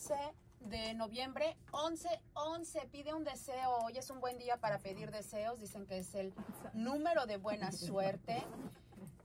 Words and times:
11 0.00 0.14
de 0.60 0.94
noviembre, 0.94 1.58
11, 1.72 2.08
11, 2.32 2.88
pide 2.90 3.12
un 3.12 3.22
deseo. 3.22 3.76
Hoy 3.84 3.98
es 3.98 4.08
un 4.08 4.18
buen 4.18 4.38
día 4.38 4.56
para 4.56 4.78
pedir 4.78 5.10
deseos. 5.10 5.60
Dicen 5.60 5.86
que 5.86 5.98
es 5.98 6.14
el 6.14 6.32
número 6.72 7.26
de 7.26 7.36
buena 7.36 7.70
suerte. 7.72 8.42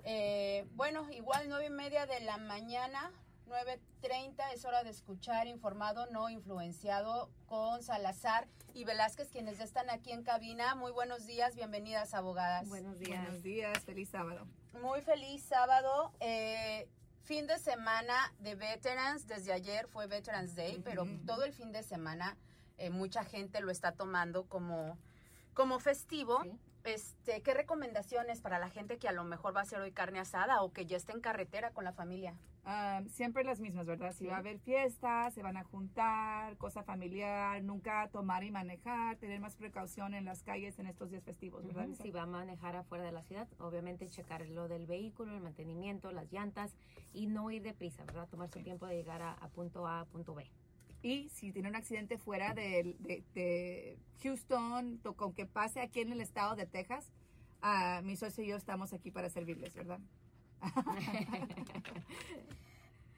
Eh, 0.04 0.68
bueno, 0.74 1.10
igual 1.12 1.48
nueve 1.48 1.68
y 1.68 1.70
media 1.70 2.06
de 2.06 2.20
la 2.20 2.36
mañana, 2.38 3.14
9.30 3.48 4.54
es 4.54 4.66
hora 4.66 4.84
de 4.84 4.90
escuchar 4.90 5.48
informado, 5.48 6.08
no 6.08 6.30
influenciado 6.30 7.30
con 7.46 7.82
Salazar 7.82 8.46
y 8.74 8.84
Velázquez, 8.84 9.30
quienes 9.30 9.58
ya 9.58 9.64
están 9.64 9.90
aquí 9.90 10.12
en 10.12 10.24
cabina. 10.24 10.76
Muy 10.76 10.92
buenos 10.92 11.26
días, 11.26 11.56
bienvenidas 11.56 12.14
abogadas. 12.14 12.68
Buenos 12.68 13.00
días. 13.00 13.22
Buenos 13.24 13.44
días, 13.44 13.80
feliz 13.86 14.10
sábado. 14.10 14.46
Muy 14.82 15.00
feliz 15.00 15.42
sábado. 15.42 16.12
Eh, 16.20 16.90
fin 17.26 17.48
de 17.48 17.58
semana 17.58 18.32
de 18.40 18.54
Veterans, 18.54 19.28
desde 19.28 19.52
ayer 19.52 19.88
fue 19.88 20.06
Veterans 20.06 20.56
Day, 20.56 20.80
pero 20.84 21.06
todo 21.26 21.44
el 21.44 21.54
fin 21.54 21.72
de 21.72 21.82
semana 21.82 22.38
eh, 22.78 22.92
mucha 22.92 23.24
gente 23.24 23.62
lo 23.62 23.72
está 23.72 23.92
tomando 23.92 24.46
como, 24.46 24.98
como 25.56 25.80
festivo. 25.80 26.44
Este, 26.84 27.42
¿Qué 27.42 27.56
recomendaciones 27.56 28.42
para 28.42 28.60
la 28.60 28.70
gente 28.70 29.00
que 29.00 29.08
a 29.08 29.12
lo 29.12 29.24
mejor 29.24 29.56
va 29.56 29.62
a 29.62 29.64
hacer 29.64 29.80
hoy 29.80 29.92
carne 29.92 30.20
asada 30.20 30.62
o 30.62 30.72
que 30.72 30.86
ya 30.86 30.98
está 30.98 31.14
en 31.14 31.20
carretera 31.20 31.72
con 31.72 31.84
la 31.84 31.94
familia? 31.94 32.36
Siempre 33.10 33.44
las 33.44 33.60
mismas, 33.60 33.86
¿verdad? 33.86 34.12
Si 34.14 34.26
va 34.26 34.38
a 34.38 34.40
haber 34.40 34.58
fiestas, 34.60 35.34
se 35.36 35.44
van 35.44 35.56
a 35.56 35.64
juntar, 35.64 36.58
cosa 36.58 36.82
familiar, 36.84 37.62
nunca 37.64 38.10
tomar 38.12 38.44
y 38.44 38.50
manejar, 38.52 39.18
tener 39.18 39.40
más 39.40 39.56
precaución 39.56 40.14
en 40.16 40.26
las 40.26 40.42
calles 40.42 40.80
en 40.80 40.88
estos 40.88 41.12
días 41.12 41.24
festivos, 41.24 41.64
¿verdad? 41.68 41.88
Si 42.04 42.10
va 42.12 42.24
a 42.24 42.26
manejar 42.26 42.76
afuera 42.76 43.04
de 43.04 43.12
la 43.12 43.22
ciudad, 43.22 43.48
obviamente 43.60 44.10
checar 44.10 44.48
lo 44.50 44.68
del 44.68 44.88
vehículo, 44.88 45.36
el 45.36 45.42
mantenimiento, 45.42 46.12
las 46.12 46.32
llantas 46.32 46.76
y 47.14 47.28
no 47.28 47.52
ir 47.52 47.62
deprisa, 47.62 48.04
¿verdad? 48.04 48.28
Tomar 48.30 48.50
su 48.50 48.60
tiempo 48.64 48.88
de 48.88 48.96
llegar 48.96 49.22
a, 49.22 49.34
a 49.34 49.48
punto 49.50 49.86
A 49.88 50.00
a 50.02 50.06
punto 50.06 50.34
B. 50.34 50.50
Y 51.04 51.30
si 51.30 51.52
tiene 51.52 51.70
un 51.70 51.76
accidente 51.76 52.18
fuera 52.18 52.56
de, 52.56 52.96
de, 53.00 53.24
de 53.36 54.00
Houston, 54.24 54.98
to- 55.04 55.14
con 55.16 55.34
que 55.34 55.46
pase 55.46 55.82
aquí 55.82 56.02
en 56.02 56.12
el 56.12 56.20
estado 56.20 56.56
de 56.56 56.66
Texas, 56.66 57.12
ah, 57.62 58.02
mi 58.04 58.16
socio 58.16 58.44
y 58.44 58.48
yo 58.48 58.56
estamos 58.56 58.92
aquí 58.92 59.12
para 59.12 59.30
servirles, 59.30 59.76
¿verdad? 59.76 60.00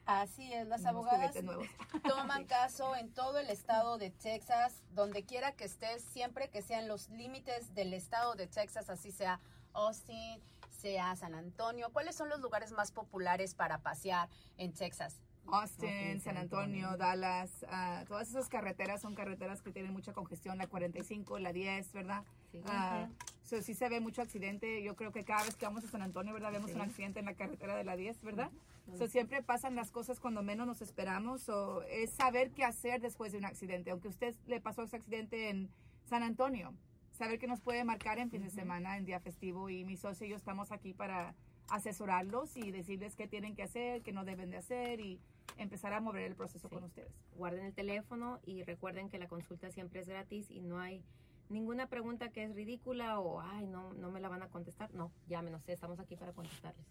Así 0.06 0.50
es, 0.54 0.66
las 0.68 0.86
abogadas 0.86 1.34
toman 2.08 2.46
caso 2.46 2.96
en 2.96 3.12
todo 3.12 3.38
el 3.38 3.50
estado 3.50 3.98
de 3.98 4.08
Texas, 4.08 4.82
donde 4.94 5.24
quiera 5.24 5.52
que 5.52 5.64
estés, 5.64 6.02
siempre 6.02 6.48
que 6.48 6.62
sean 6.62 6.88
los 6.88 7.10
límites 7.10 7.74
del 7.74 7.92
estado 7.92 8.34
de 8.34 8.46
Texas, 8.46 8.88
así 8.88 9.12
sea 9.12 9.38
Austin, 9.74 10.40
sea 10.70 11.14
San 11.14 11.34
Antonio. 11.34 11.90
¿Cuáles 11.92 12.16
son 12.16 12.30
los 12.30 12.40
lugares 12.40 12.72
más 12.72 12.90
populares 12.90 13.54
para 13.54 13.82
pasear 13.82 14.30
en 14.56 14.72
Texas? 14.72 15.20
Austin, 15.50 16.20
San 16.20 16.36
Antonio, 16.36 16.96
Dallas, 16.96 17.64
ah, 17.70 18.04
todas 18.06 18.28
esas 18.28 18.48
carreteras 18.48 19.00
son 19.00 19.14
carreteras 19.14 19.62
que 19.62 19.70
tienen 19.70 19.92
mucha 19.92 20.12
congestión, 20.12 20.58
la 20.58 20.66
45, 20.66 21.38
la 21.38 21.52
10, 21.52 21.92
¿verdad? 21.92 22.22
Sí. 22.52 22.60
Ah, 22.66 23.08
so, 23.44 23.60
sí 23.62 23.74
se 23.74 23.88
ve 23.88 24.00
mucho 24.00 24.20
accidente. 24.22 24.82
Yo 24.82 24.94
creo 24.96 25.10
que 25.12 25.24
cada 25.24 25.44
vez 25.44 25.56
que 25.56 25.64
vamos 25.64 25.84
a 25.84 25.88
San 25.88 26.02
Antonio, 26.02 26.34
¿verdad? 26.34 26.52
Vemos 26.52 26.70
Sí. 26.70 26.76
un 26.76 26.82
accidente 26.82 27.18
en 27.20 27.26
la 27.26 27.34
carretera 27.34 27.76
de 27.76 27.84
la 27.84 27.96
10, 27.96 28.22
¿verdad? 28.22 28.50
So, 28.96 29.06
siempre 29.06 29.42
pasan 29.42 29.74
las 29.74 29.90
cosas 29.90 30.18
cuando 30.18 30.42
menos 30.42 30.66
nos 30.66 30.80
esperamos. 30.82 31.48
o 31.48 31.82
es 31.82 32.10
saber 32.10 32.50
qué 32.52 32.64
hacer 32.64 33.00
después 33.00 33.32
de 33.32 33.38
un 33.38 33.44
accidente. 33.44 33.90
Aunque 33.90 34.08
usted 34.08 34.34
le 34.46 34.60
pasó 34.60 34.82
ese 34.82 34.96
accidente 34.96 35.50
en 35.50 35.70
San 36.04 36.22
Antonio, 36.22 36.72
saber 37.12 37.38
qué 37.38 37.46
nos 37.46 37.60
puede 37.60 37.84
marcar 37.84 38.18
en 38.18 38.30
fin 38.30 38.42
de 38.42 38.50
semana, 38.50 38.96
en 38.96 39.04
día 39.04 39.20
festivo. 39.20 39.68
Y 39.68 39.84
mi 39.84 39.96
socio 39.96 40.26
y 40.26 40.30
yo 40.30 40.36
estamos 40.36 40.72
aquí 40.72 40.94
para 40.94 41.34
asesorarlos 41.68 42.56
y 42.56 42.70
decirles 42.70 43.14
qué 43.14 43.26
tienen 43.28 43.54
que 43.54 43.62
hacer, 43.62 44.02
qué 44.02 44.12
no 44.12 44.24
deben 44.24 44.50
de 44.50 44.56
hacer 44.56 45.00
y 45.00 45.20
empezar 45.58 45.92
a 45.92 46.00
mover 46.00 46.22
el 46.22 46.34
proceso 46.34 46.68
Sí. 46.68 46.74
con 46.74 46.84
ustedes. 46.84 47.12
Guarden 47.34 47.64
el 47.66 47.74
teléfono 47.74 48.40
y 48.44 48.62
recuerden 48.62 49.10
que 49.10 49.18
la 49.18 49.28
consulta 49.28 49.70
siempre 49.70 50.00
es 50.00 50.08
gratis 50.08 50.50
y 50.50 50.60
no 50.60 50.78
hay 50.80 51.04
ninguna 51.48 51.88
pregunta 51.88 52.30
que 52.30 52.44
es 52.44 52.54
ridícula 52.54 53.20
o, 53.20 53.40
ay, 53.40 53.66
no, 53.66 53.92
no 53.94 54.10
me 54.10 54.20
la 54.20 54.28
van 54.28 54.42
a 54.42 54.48
contestar. 54.48 54.92
No, 54.94 55.12
llámenos, 55.28 55.68
estamos 55.68 55.98
aquí 56.00 56.16
para 56.16 56.32
contestarles. 56.32 56.86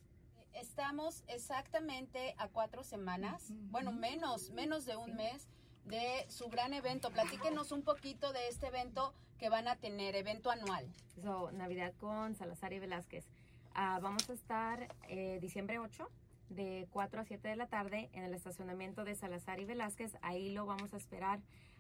Estamos 0.54 1.24
exactamente 1.28 2.34
a 2.38 2.48
cuatro 2.48 2.84
semanas, 2.84 3.52
bueno, 3.72 3.92
menos, 3.92 4.50
menos 4.52 4.86
de 4.86 4.96
un 4.98 5.16
mes 5.16 5.48
de 5.86 6.26
su 6.30 6.48
gran 6.50 6.74
evento. 6.74 7.12
Platíquenos 7.12 7.72
un 7.72 7.84
poquito 7.84 8.34
de 8.34 8.48
este 8.48 8.68
evento 8.68 9.14
que 9.38 9.50
van 9.50 9.68
a 9.68 9.76
tener, 9.76 10.16
evento 10.16 10.50
anual. 10.50 10.92
So, 11.22 11.52
Navidad 11.52 11.94
con 12.00 12.34
Salazar 12.36 12.74
y 12.74 12.80
Velázquez. 12.80 13.30
Ah, 13.76 14.00
vamos 14.02 14.28
a 14.30 14.34
estar 14.34 14.88
eh, 15.08 15.38
diciembre 15.40 15.78
8 15.78 16.10
de 16.50 16.88
4 16.92 17.22
a 17.22 17.26
7 17.26 17.48
de 17.48 17.56
la 17.56 17.68
tarde 17.68 18.10
en 18.14 18.24
el 18.24 18.34
estacionamiento 18.34 19.04
de 19.04 19.16
Salazar 19.16 19.60
y 19.60 19.66
Velázquez. 19.66 20.18
Ahí 20.22 20.52
lo 20.52 20.66
vamos 20.66 20.94
a 20.94 20.98
esperar. 20.98 21.40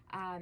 Ah, 0.09 0.39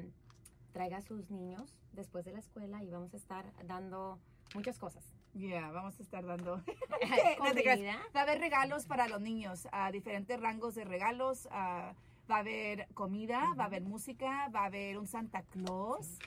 traiga 0.71 0.97
a 0.97 1.01
sus 1.01 1.29
niños 1.29 1.73
después 1.93 2.25
de 2.25 2.33
la 2.33 2.39
escuela 2.39 2.83
y 2.83 2.89
vamos 2.89 3.13
a 3.13 3.17
estar 3.17 3.45
dando 3.65 4.19
muchas 4.53 4.77
cosas. 4.77 5.03
Ya, 5.33 5.69
vamos 5.71 5.99
a 5.99 6.03
estar 6.03 6.25
dando. 6.25 6.61
Comida. 7.37 7.75
No. 7.75 7.99
Va 8.15 8.21
a 8.21 8.23
haber 8.23 8.39
regalos 8.39 8.85
para 8.85 9.07
los 9.07 9.21
niños, 9.21 9.67
a 9.71 9.91
diferentes 9.91 10.39
rangos 10.39 10.75
de 10.75 10.85
regalos. 10.85 11.47
ah, 11.51 11.93
va 12.29 12.37
a 12.37 12.39
haber 12.39 12.87
comida, 12.93 13.53
va 13.57 13.65
a 13.65 13.67
haber 13.67 13.83
música, 13.83 14.49
va 14.49 14.61
a 14.61 14.65
haber 14.65 14.97
un 14.97 15.07
Santa 15.07 15.43
Claus. 15.43 16.17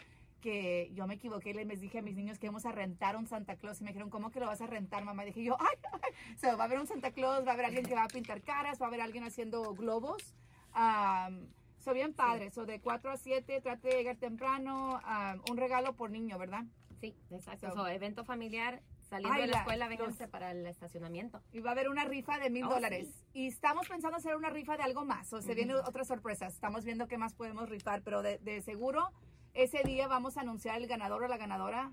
Que 0.40 0.90
yo 0.94 1.06
me 1.06 1.14
equivoqué 1.14 1.50
y 1.50 1.54
les 1.64 1.80
dije 1.80 1.98
a 1.98 2.02
mis 2.02 2.14
niños 2.14 2.38
que 2.38 2.46
íbamos 2.46 2.64
a 2.64 2.72
rentar 2.72 3.16
un 3.16 3.26
Santa 3.26 3.56
Claus. 3.56 3.80
Y 3.80 3.84
me 3.84 3.90
dijeron, 3.90 4.08
¿cómo 4.10 4.30
que 4.30 4.38
lo 4.40 4.46
vas 4.46 4.60
a 4.60 4.66
rentar, 4.66 5.04
mamá? 5.04 5.24
dije 5.24 5.42
yo, 5.42 5.56
¡ay! 5.60 5.76
ay". 5.92 6.36
So, 6.36 6.56
va 6.56 6.64
a 6.64 6.66
haber 6.66 6.78
un 6.78 6.86
Santa 6.86 7.10
Claus, 7.10 7.44
va 7.44 7.50
a 7.50 7.54
haber 7.54 7.66
alguien 7.66 7.84
que 7.84 7.94
va 7.94 8.04
a 8.04 8.08
pintar 8.08 8.40
caras, 8.42 8.80
va 8.80 8.86
a 8.86 8.88
haber 8.88 9.00
alguien 9.00 9.24
haciendo 9.24 9.74
globos. 9.74 10.34
Um, 10.76 11.46
so, 11.80 11.92
bien 11.92 12.12
padre. 12.14 12.50
So, 12.50 12.66
de 12.66 12.80
4 12.80 13.10
a 13.10 13.16
7, 13.16 13.60
trate 13.60 13.88
de 13.88 13.94
llegar 13.96 14.16
temprano. 14.16 15.00
um, 15.04 15.40
un 15.50 15.56
regalo 15.56 15.94
por 15.94 16.10
niño, 16.10 16.38
¿verdad? 16.38 16.64
Sí, 17.00 17.14
exacto. 17.30 17.68
So- 17.70 17.74
So, 17.76 17.88
evento 17.88 18.24
familiar, 18.24 18.80
saliendo 19.08 19.34
Ay, 19.34 19.40
de 19.42 19.46
la 19.48 19.52
la- 19.54 19.58
escuela, 19.60 19.88
los- 19.88 19.98
vénganse 19.98 20.28
para 20.28 20.50
el 20.52 20.66
estacionamiento. 20.66 21.40
Y 21.52 21.60
va 21.60 21.70
a 21.70 21.72
haber 21.72 21.88
una 21.88 22.04
rifa 22.04 22.38
de 22.38 22.50
mil 22.50 22.64
Oh, 22.64 22.68
dólares. 22.68 23.08
sí. 23.08 23.24
Y 23.34 23.46
estamos 23.48 23.88
pensando 23.88 24.16
hacer 24.18 24.36
una 24.36 24.50
rifa 24.50 24.76
de 24.76 24.82
algo 24.82 25.04
más. 25.04 25.32
O 25.32 25.40
se 25.42 25.54
vienen 25.54 25.76
otras 25.76 26.06
sorpresas. 26.08 26.54
Estamos 26.54 26.84
viendo 26.84 27.06
qué 27.08 27.16
más 27.18 27.34
podemos 27.34 27.68
rifar. 27.68 28.02
Pero 28.02 28.22
de, 28.22 28.38
de 28.38 28.60
seguro, 28.62 29.10
ese 29.58 29.82
día 29.82 30.06
vamos 30.06 30.36
a 30.36 30.42
anunciar 30.42 30.80
el 30.80 30.86
ganador 30.86 31.24
o 31.24 31.28
la 31.28 31.36
ganadora. 31.36 31.90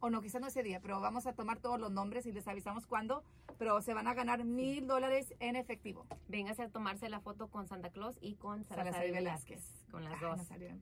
O 0.00 0.08
no, 0.08 0.22
quizás 0.22 0.40
no 0.40 0.46
ese 0.46 0.62
día, 0.62 0.80
pero 0.80 0.98
vamos 1.00 1.26
a 1.26 1.34
tomar 1.34 1.60
todos 1.60 1.78
los 1.78 1.92
nombres 1.92 2.24
y 2.24 2.32
les 2.32 2.48
avisamos 2.48 2.86
cuándo. 2.86 3.22
Pero 3.58 3.82
se 3.82 3.92
van 3.92 4.08
a 4.08 4.14
ganar 4.14 4.44
mil 4.44 4.86
dólares 4.86 5.34
en 5.38 5.56
efectivo. 5.56 6.06
Véngase 6.28 6.62
a 6.62 6.68
tomarse 6.70 7.10
la 7.10 7.20
foto 7.20 7.48
con 7.48 7.66
Santa 7.68 7.90
Claus 7.90 8.16
y 8.22 8.36
con 8.36 8.64
Salazar, 8.64 8.94
Salazar 8.94 9.06
y 9.08 9.10
Velázquez. 9.12 9.58
Velázquez. 9.58 9.90
Con 9.90 10.04
las 10.04 10.14
Ay, 10.50 10.68
dos. 10.70 10.80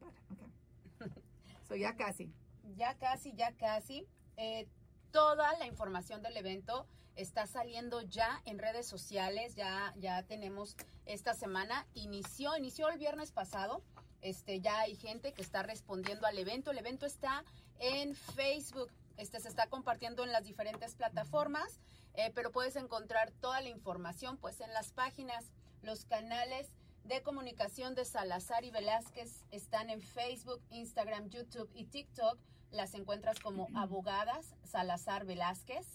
Ok. 1.00 1.10
So, 1.68 1.76
ya 1.76 1.94
casi. 1.94 2.32
Ya 2.76 2.98
casi, 2.98 3.32
ya 3.32 3.52
casi. 3.52 4.04
Eh, 4.36 4.66
toda 5.12 5.56
la 5.58 5.66
información 5.66 6.20
del 6.20 6.36
evento 6.36 6.84
está 7.14 7.46
saliendo 7.46 8.02
ya 8.02 8.40
en 8.44 8.58
redes 8.58 8.86
sociales. 8.86 9.54
Ya, 9.54 9.94
ya 9.96 10.24
tenemos 10.24 10.76
esta 11.06 11.34
semana. 11.34 11.86
Inició, 11.94 12.56
inició 12.56 12.88
el 12.88 12.98
viernes 12.98 13.30
pasado. 13.30 13.84
Este, 14.22 14.60
ya 14.60 14.80
hay 14.80 14.96
gente 14.96 15.32
que 15.32 15.42
está 15.42 15.62
respondiendo 15.62 16.26
al 16.26 16.38
evento. 16.38 16.70
El 16.70 16.78
evento 16.78 17.06
está 17.06 17.44
en 17.78 18.14
Facebook. 18.14 18.90
Este 19.16 19.40
se 19.40 19.48
está 19.48 19.66
compartiendo 19.66 20.24
en 20.24 20.32
las 20.32 20.44
diferentes 20.44 20.94
plataformas, 20.94 21.80
eh, 22.14 22.30
pero 22.34 22.52
puedes 22.52 22.76
encontrar 22.76 23.30
toda 23.32 23.60
la 23.60 23.68
información 23.68 24.38
pues 24.38 24.60
en 24.60 24.72
las 24.72 24.92
páginas, 24.92 25.44
los 25.82 26.04
canales 26.06 26.68
de 27.04 27.22
comunicación 27.22 27.94
de 27.94 28.04
Salazar 28.04 28.64
y 28.64 28.70
Velázquez 28.70 29.44
están 29.50 29.90
en 29.90 30.00
Facebook, 30.00 30.60
Instagram, 30.70 31.28
YouTube 31.28 31.70
y 31.74 31.84
TikTok. 31.84 32.38
Las 32.70 32.94
encuentras 32.94 33.40
como 33.40 33.68
Abogadas 33.74 34.54
Salazar 34.64 35.24
Velázquez, 35.24 35.86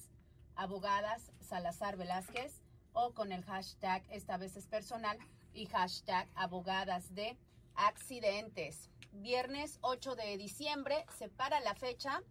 Abogadas 0.55 1.31
Salazar 1.39 1.95
Velázquez 1.95 2.61
o 2.93 3.13
con 3.13 3.31
el 3.31 3.43
hashtag, 3.43 4.03
esta 4.09 4.37
vez 4.37 4.55
es 4.55 4.67
personal, 4.67 5.17
y 5.53 5.65
hashtag 5.67 6.27
Abogadas 6.35 7.15
de 7.15 7.37
Accidentes. 7.75 8.89
Viernes 9.11 9.79
8 9.81 10.16
de 10.16 10.37
diciembre, 10.37 11.05
se 11.17 11.29
para 11.29 11.59
la 11.59 11.75
fecha. 11.75 12.22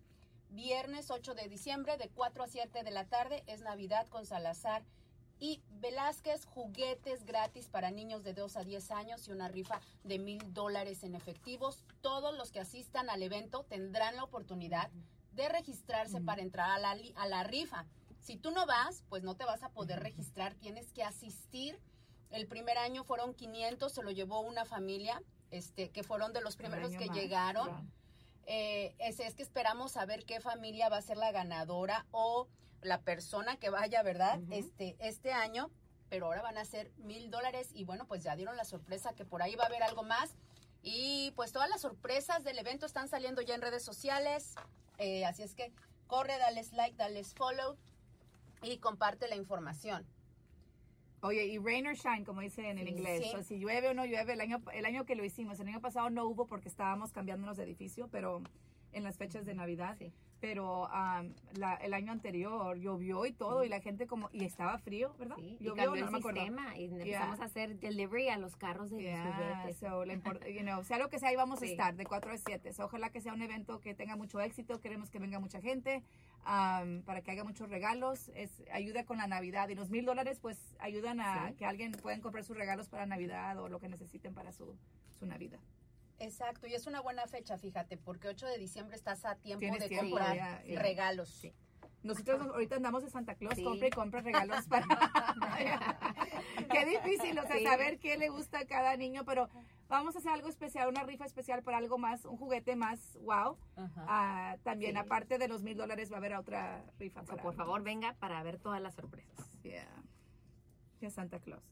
Viernes 0.51 1.11
8 1.11 1.35
de 1.35 1.49
diciembre 1.49 1.97
de 1.97 2.09
4 2.09 2.45
a 2.45 2.47
7 2.47 2.83
de 2.83 2.91
la 2.91 3.07
tarde 3.07 3.43
es 3.47 3.61
Navidad 3.61 4.07
con 4.09 4.27
Salazar 4.27 4.85
y 5.41 5.61
Velázquez, 5.81 6.45
juguetes 6.47 7.25
gratis 7.25 7.69
para 7.69 7.91
niños 7.91 8.23
de 8.23 8.35
2 8.35 8.57
a 8.57 8.65
10 8.65 8.91
años 8.93 9.27
y 9.27 9.33
una 9.33 9.49
rifa 9.49 9.81
de 10.05 10.19
mil 10.19 10.55
dólares 10.55 11.03
en 11.03 11.15
efectivos. 11.15 11.85
Todos 12.01 12.37
los 12.37 12.51
que 12.51 12.61
asistan 12.61 13.11
al 13.11 13.23
evento 13.23 13.65
tendrán 13.69 14.17
la 14.17 14.25
oportunidad 14.25 14.91
de 15.33 15.49
registrarse 15.49 16.21
para 16.21 16.43
entrar 16.43 16.71
a 16.71 16.79
la, 16.79 16.97
a 17.17 17.27
la 17.27 17.43
rifa. 17.43 17.85
Si 18.21 18.37
tú 18.37 18.53
no 18.53 18.65
vas, 18.65 19.05
pues 19.09 19.23
no 19.23 19.37
te 19.37 19.45
vas 19.45 19.63
a 19.63 19.71
poder 19.71 20.01
registrar, 20.01 20.55
tienes 20.55 20.93
que 20.93 21.03
asistir. 21.03 21.79
El 22.31 22.47
primer 22.47 22.79
año 22.79 23.05
fueron 23.05 23.35
500, 23.35 23.93
se 23.93 24.03
lo 24.03 24.11
llevó 24.13 24.41
una 24.41 24.65
familia, 24.65 25.21
este, 25.51 25.91
que 25.91 26.03
fueron 26.03 26.33
de 26.33 26.41
los 26.41 26.57
primeros 26.57 26.93
que 26.93 27.07
más, 27.07 27.17
llegaron. 27.17 27.91
Eh, 28.47 28.95
es, 28.99 29.21
es 29.21 29.35
que 29.35 29.43
esperamos 29.43 29.97
a 29.97 30.05
ver 30.05 30.25
qué 30.25 30.41
familia 30.41 30.89
va 30.89 30.99
a 30.99 31.03
ser 31.03 31.17
la 31.17 31.33
ganadora 31.33 32.07
o 32.11 32.49
la 32.83 33.01
persona 33.01 33.57
que 33.57 33.71
vaya, 33.71 34.03
¿verdad? 34.03 34.39
Este, 34.51 34.97
este 34.99 35.33
año. 35.33 35.71
pero 36.11 36.27
ahora 36.27 36.43
van 36.43 36.59
a 36.59 36.65
ser 36.65 36.93
mil 36.99 37.31
dólares 37.31 37.71
y 37.75 37.85
bueno, 37.85 38.07
pues 38.07 38.23
ya 38.23 38.37
dieron 38.37 38.57
la 38.57 38.65
sorpresa 38.65 39.15
que 39.15 39.25
por 39.25 39.43
ahí 39.43 39.57
va 39.57 39.65
a 39.65 39.67
haber 39.67 39.83
algo 39.83 40.03
más. 40.03 40.37
Y 40.83 41.33
pues 41.35 41.51
todas 41.51 41.69
las 41.71 41.81
sorpresas 41.81 42.45
del 42.45 42.59
evento 42.59 42.85
están 42.85 43.09
saliendo 43.09 43.41
ya 43.41 43.55
en 43.55 43.63
redes 43.63 43.83
sociales, 43.83 44.55
eh, 44.99 45.25
así 45.25 45.43
es 45.43 45.55
que 45.55 45.73
corre, 46.07 46.39
dales 46.39 46.73
like, 46.73 46.97
dales 46.97 47.35
follow 47.35 47.77
y 48.63 48.79
comparte 48.79 49.27
la 49.29 49.37
información. 49.37 50.07
Oye, 51.25 51.47
y 51.47 51.59
rain 51.59 51.87
or 51.87 51.95
shine, 51.95 52.23
como 52.23 52.43
dicen 52.43 52.79
en 52.79 52.87
Sí, 52.87 52.93
inglés. 52.93 53.25
sí. 53.25 53.37
O 53.37 53.43
si 53.43 53.59
llueve 53.59 53.89
o 53.89 53.95
no 53.95 54.05
llueve, 54.05 54.35
el 54.35 54.41
año, 54.43 54.61
el 54.75 54.85
año 54.85 55.07
que 55.07 55.15
lo 55.15 55.25
hicimos, 55.25 55.59
el 55.59 55.69
año 55.69 55.81
pasado 55.81 56.11
no 56.11 56.27
hubo 56.27 56.47
porque 56.47 56.69
estábamos 56.69 57.13
cambiándonos 57.13 57.57
de 57.57 57.63
edificio, 57.65 58.09
pero 58.13 58.43
en 58.95 59.03
las 59.05 59.17
fechas 59.19 59.45
de 59.45 59.55
Navidad. 59.55 59.97
Sí. 59.99 60.13
Pero 60.41 60.89
am, 60.91 61.33
la- 61.57 61.77
el 61.77 61.95
año 61.95 62.13
anterior 62.13 62.77
llovió 62.77 63.25
y 63.25 63.33
todo, 63.33 63.65
y 63.65 63.69
la 63.71 63.81
gente 63.81 64.07
como, 64.07 64.29
y 64.31 64.45
estaba 64.45 64.77
frío, 64.79 65.15
¿verdad? 65.19 65.37
Sí, 65.39 65.57
y 65.59 65.65
llovió, 65.65 65.85
cambió 65.85 66.05
no 66.05 66.17
el 66.19 66.23
sistema 66.23 66.77
y 66.79 66.85
empezamos 66.85 67.41
a 67.41 67.45
hacer 67.45 67.79
delivery 67.81 68.29
a 68.29 68.37
los 68.37 68.55
carros 68.55 68.91
de 68.91 68.97
los 68.97 69.05
Yeah, 69.05 69.63
juguetes. 69.63 69.79
so, 69.79 70.05
you 70.51 70.61
know, 70.61 70.85
sea 70.85 70.99
lo 70.99 71.09
que 71.09 71.19
sea, 71.19 71.31
ahí 71.31 71.37
vamos 71.37 71.63
a 71.63 71.65
estar 71.67 71.97
de 71.97 72.05
4 72.05 72.31
a 72.33 72.37
7. 72.37 72.75
So, 72.75 72.85
ojalá 72.85 73.09
que 73.09 73.23
sea 73.23 73.33
un 73.33 73.41
evento 73.41 73.81
que 73.81 73.95
tenga 73.95 74.17
mucho 74.17 74.39
éxito. 74.41 74.81
Queremos 74.83 75.09
que 75.11 75.19
venga 75.19 75.41
mucha 75.41 75.63
gente 75.63 76.03
um, 76.41 77.01
para 77.05 77.23
que 77.23 77.31
haga 77.31 77.45
muchos 77.45 77.71
regalos. 77.71 78.31
Es, 78.35 78.51
ayuda 78.71 79.05
con 79.05 79.17
la 79.17 79.27
Navidad. 79.27 79.71
Y 79.71 79.75
los 79.77 79.89
mil 79.89 80.05
dólares, 80.05 80.41
pues, 80.41 80.77
ayudan 80.79 81.21
a 81.23 81.53
que 81.57 81.65
alguien 81.65 81.93
puedan 81.93 82.21
comprar 82.21 82.45
sus 82.45 82.57
regalos 82.57 82.89
para 82.91 83.07
Navidad 83.07 83.59
o 83.61 83.71
lo 83.71 83.79
que 83.81 83.89
necesiten 83.89 84.35
para 84.35 84.53
su, 84.53 84.77
su 85.19 85.25
Navidad. 85.25 85.61
Exacto, 86.19 86.67
y 86.67 86.75
es 86.75 86.87
una 86.87 87.01
buena 87.01 87.27
fecha, 87.27 87.59
fíjate, 87.59 87.97
porque 87.97 88.29
8 88.29 88.47
de 88.47 88.59
diciembre 88.59 88.97
estás 88.97 89.25
a 89.25 89.35
tiempo 89.37 89.61
Tienes 89.61 89.81
de 89.81 89.89
tiempo, 89.89 90.11
comprar 90.17 90.37
ya, 90.37 90.63
ya. 90.65 90.81
regalos. 90.81 91.29
Sí. 91.29 91.53
Nosotros 92.03 92.39
nos- 92.39 92.49
ahorita 92.49 92.77
andamos 92.77 93.03
de 93.03 93.11
Santa 93.11 93.35
Claus, 93.35 93.55
Sí. 93.55 93.65
compra 93.65 93.87
y 93.89 93.91
compra 93.91 94.21
regalos 94.21 94.67
para... 94.69 94.87
qué 96.71 96.85
difícil, 96.87 97.39
o 97.39 97.47
sea, 97.47 97.57
Sí. 97.57 97.65
saber 97.65 97.99
qué 97.99 98.17
le 98.17 98.29
gusta 98.29 98.59
a 98.61 98.67
cada 98.67 98.97
niño, 98.97 99.25
pero 99.25 99.49
vamos 99.89 100.15
a 100.15 100.19
hacer 100.19 100.33
algo 100.33 100.49
especial, 100.49 100.89
una 100.89 101.03
rifa 101.03 101.25
especial 101.25 101.63
para 101.63 101.79
algo 101.79 101.97
más, 101.99 102.25
un 102.27 102.37
juguete 102.37 102.77
más 102.77 103.17
wow. 103.23 103.57
Ajá. 103.77 104.05
Ah, 104.07 104.57
también, 104.63 104.93
Sí. 104.93 104.99
aparte 104.99 105.39
de 105.39 105.49
los 105.49 105.63
mil 105.63 105.77
dólares, 105.77 106.11
va 106.13 106.17
a 106.17 106.19
haber 106.19 106.35
otra 106.35 106.85
rifa. 106.99 107.23
Para- 107.25 107.43
por 107.43 107.55
favor, 107.55 107.83
venga 107.83 108.13
para 108.21 108.43
ver 108.43 108.59
todas 108.59 108.81
las 108.83 108.95
sorpresas. 108.95 109.51
Yeah. 109.63 109.89
De 111.01 111.11
Santa 111.11 111.39
Claus. 111.41 111.65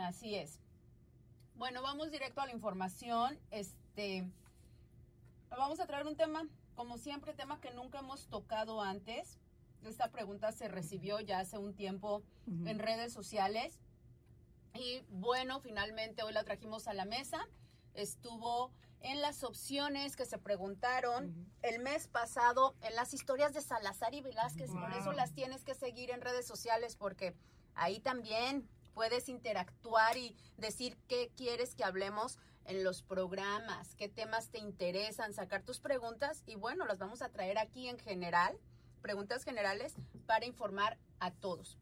Así 0.00 0.34
es. 0.36 0.60
Bueno, 1.58 1.82
vamos 1.82 2.12
directo 2.12 2.40
a 2.40 2.46
la 2.46 2.52
información. 2.52 3.36
Este, 3.50 4.24
vamos 5.50 5.80
a 5.80 5.86
traer 5.88 6.06
un 6.06 6.14
tema, 6.14 6.46
como 6.76 6.98
siempre, 6.98 7.34
tema 7.34 7.60
que 7.60 7.72
nunca 7.72 7.98
hemos 7.98 8.28
tocado 8.28 8.80
antes. 8.80 9.40
Esta 9.84 10.08
pregunta 10.12 10.52
se 10.52 10.68
recibió 10.68 11.18
ya 11.18 11.40
hace 11.40 11.58
un 11.58 11.74
tiempo 11.74 12.22
en 12.46 12.78
redes 12.78 13.12
sociales. 13.12 13.80
Y 14.72 15.02
bueno, 15.08 15.58
finalmente 15.58 16.22
hoy 16.22 16.32
la 16.32 16.44
trajimos 16.44 16.86
a 16.86 16.94
la 16.94 17.04
mesa. 17.04 17.48
Estuvo 17.92 18.70
en 19.00 19.20
las 19.20 19.42
opciones 19.42 20.14
que 20.14 20.26
se 20.26 20.38
preguntaron 20.38 21.52
el 21.62 21.80
mes 21.80 22.06
pasado 22.06 22.76
en 22.82 22.94
las 22.94 23.14
historias 23.14 23.52
de 23.52 23.62
Salazar 23.62 24.14
y 24.14 24.20
Velázquez. 24.20 24.70
Por 24.70 24.92
eso 24.92 25.10
las 25.12 25.32
tienes 25.32 25.64
que 25.64 25.74
seguir 25.74 26.12
en 26.12 26.20
redes 26.20 26.46
sociales 26.46 26.94
porque 26.94 27.34
ahí 27.74 27.98
también 27.98 28.68
puedes 28.98 29.28
interactuar 29.28 30.16
y 30.16 30.34
decir 30.56 30.98
qué 31.06 31.30
quieres 31.36 31.76
que 31.76 31.84
hablemos 31.84 32.36
en 32.64 32.82
los 32.82 33.00
programas, 33.00 33.94
qué 33.94 34.08
temas 34.08 34.48
te 34.48 34.58
interesan, 34.58 35.32
sacar 35.32 35.62
tus 35.62 35.78
preguntas 35.78 36.42
y 36.46 36.56
bueno, 36.56 36.84
las 36.84 36.98
vamos 36.98 37.22
a 37.22 37.28
traer 37.28 37.58
aquí 37.58 37.86
en 37.86 38.00
general, 38.00 38.58
preguntas 39.00 39.44
generales 39.44 39.94
para 40.26 40.46
informar 40.46 40.98
a 41.20 41.30
todos. 41.30 41.78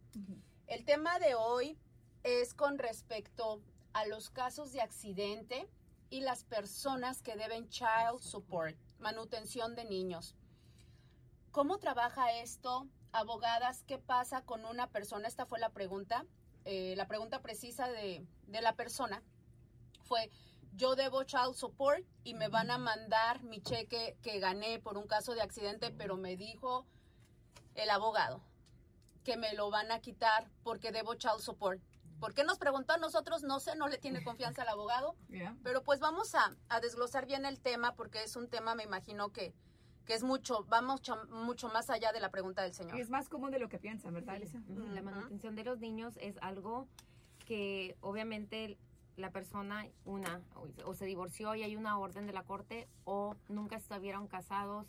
El 0.67 0.85
tema 0.85 1.19
de 1.19 1.35
hoy 1.35 1.79
es 2.23 2.53
con 2.53 2.77
respecto 2.77 3.63
a 3.95 4.05
los 4.05 4.29
casos 4.29 4.73
de 4.73 4.83
accidente 4.83 5.71
y 6.11 6.21
las 6.21 6.45
personas 6.45 7.23
que 7.23 7.35
deben 7.35 7.71
child 7.71 8.21
support, 8.21 8.77
manutención 8.99 9.75
de 9.75 9.87
niños. 9.87 10.37
¿Cómo 11.51 11.79
trabaja 11.79 12.35
esto? 12.43 12.87
Abogadas, 13.13 13.85
¿qué 13.85 13.97
pasa 13.97 14.43
con 14.43 14.67
una 14.67 14.91
persona? 14.91 15.27
Esta 15.27 15.47
fue 15.47 15.59
la 15.59 15.71
pregunta. 15.71 16.27
Eh, 16.67 16.95
la 16.97 17.07
pregunta 17.07 17.41
precisa 17.41 17.89
de, 17.89 18.27
de 18.49 18.61
la 18.61 18.75
persona 18.75 19.23
fue, 20.03 20.31
yo 20.75 20.97
debo 20.97 21.23
child 21.23 21.55
support 21.55 22.05
y 22.25 22.35
me 22.35 22.49
van 22.49 22.73
a 22.73 22.79
mandar 22.79 23.43
mi 23.45 23.61
cheque 23.61 24.17
que 24.21 24.41
gané 24.41 24.81
por 24.81 24.99
un 24.99 25.07
caso 25.07 25.35
de 25.35 25.43
accidente, 25.43 25.93
pero 25.93 26.17
me 26.17 26.37
dijo 26.37 26.85
el 27.77 27.89
abogado 27.89 28.43
que 29.23 29.37
me 29.37 29.55
lo 29.55 29.71
van 29.71 29.93
a 29.93 30.01
quitar 30.01 30.51
porque 30.65 30.91
debo 30.91 31.15
child 31.15 31.41
support. 31.41 31.81
¿Por 32.19 32.35
qué 32.35 32.45
nos 32.45 32.59
preguntó 32.59 32.95
a 32.95 32.99
nosotros? 32.99 33.43
No 33.43 33.61
sé, 33.61 33.77
no 33.77 33.89
le 33.89 33.99
tiene 33.99 34.25
confianza 34.25 34.63
al 34.63 34.69
abogado. 34.69 35.15
Yeah. 35.29 35.57
Pero 35.63 35.83
pues 35.83 36.01
vamos 36.01 36.35
a, 36.35 36.57
a 36.69 36.81
desglosar 36.81 37.27
bien 37.27 37.45
el 37.45 37.61
tema 37.61 37.95
porque 37.95 38.23
es 38.23 38.37
un 38.37 38.49
tema, 38.49 38.75
me 38.75 38.85
imagino 38.85 39.33
que, 39.33 39.53
que 40.07 40.15
es 40.15 40.23
mucho, 40.23 40.65
vamos 40.69 41.03
mucho, 41.31 41.69
más 41.69 41.91
allá 41.91 42.13
de 42.13 42.21
la 42.21 42.31
pregunta 42.31 42.63
del 42.63 42.71
Y 42.71 42.75
señor. 42.75 42.99
es 42.99 43.11
más 43.11 43.29
común 43.29 43.51
de 43.51 43.59
lo 43.59 43.69
que 43.69 43.79
piensan, 43.79 44.15
¿verdad. 44.15 44.37
Elisa? 44.37 44.61
La 44.69 45.03
manutención 45.03 45.55
de 45.57 45.65
los 45.65 45.79
niños 45.81 46.17
es 46.21 46.37
algo 46.41 46.87
que 47.45 47.97
obviamente 48.01 48.77
la 49.17 49.31
persona, 49.31 49.87
una, 50.05 50.41
o- 50.55 50.89
o 50.91 50.95
se 50.95 51.07
divorció 51.07 51.55
y 51.55 51.63
hay 51.63 51.75
una 51.77 51.99
orden 51.99 52.27
de 52.27 52.33
la 52.33 52.43
corte, 52.45 52.87
o 53.05 53.35
nunca 53.49 53.77
estuvieron 53.77 54.27
casados 54.29 54.87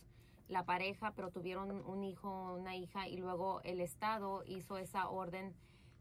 la 0.50 0.66
pareja, 0.66 1.12
pero 1.16 1.30
tuvieron 1.32 1.72
un 1.86 2.04
hijo, 2.04 2.54
una 2.56 2.76
hija, 2.76 3.08
y 3.08 3.18
luego 3.18 3.62
el 3.64 3.82
Estado 3.82 4.44
hizo 4.46 4.78
esa 4.78 5.10
orden 5.10 5.54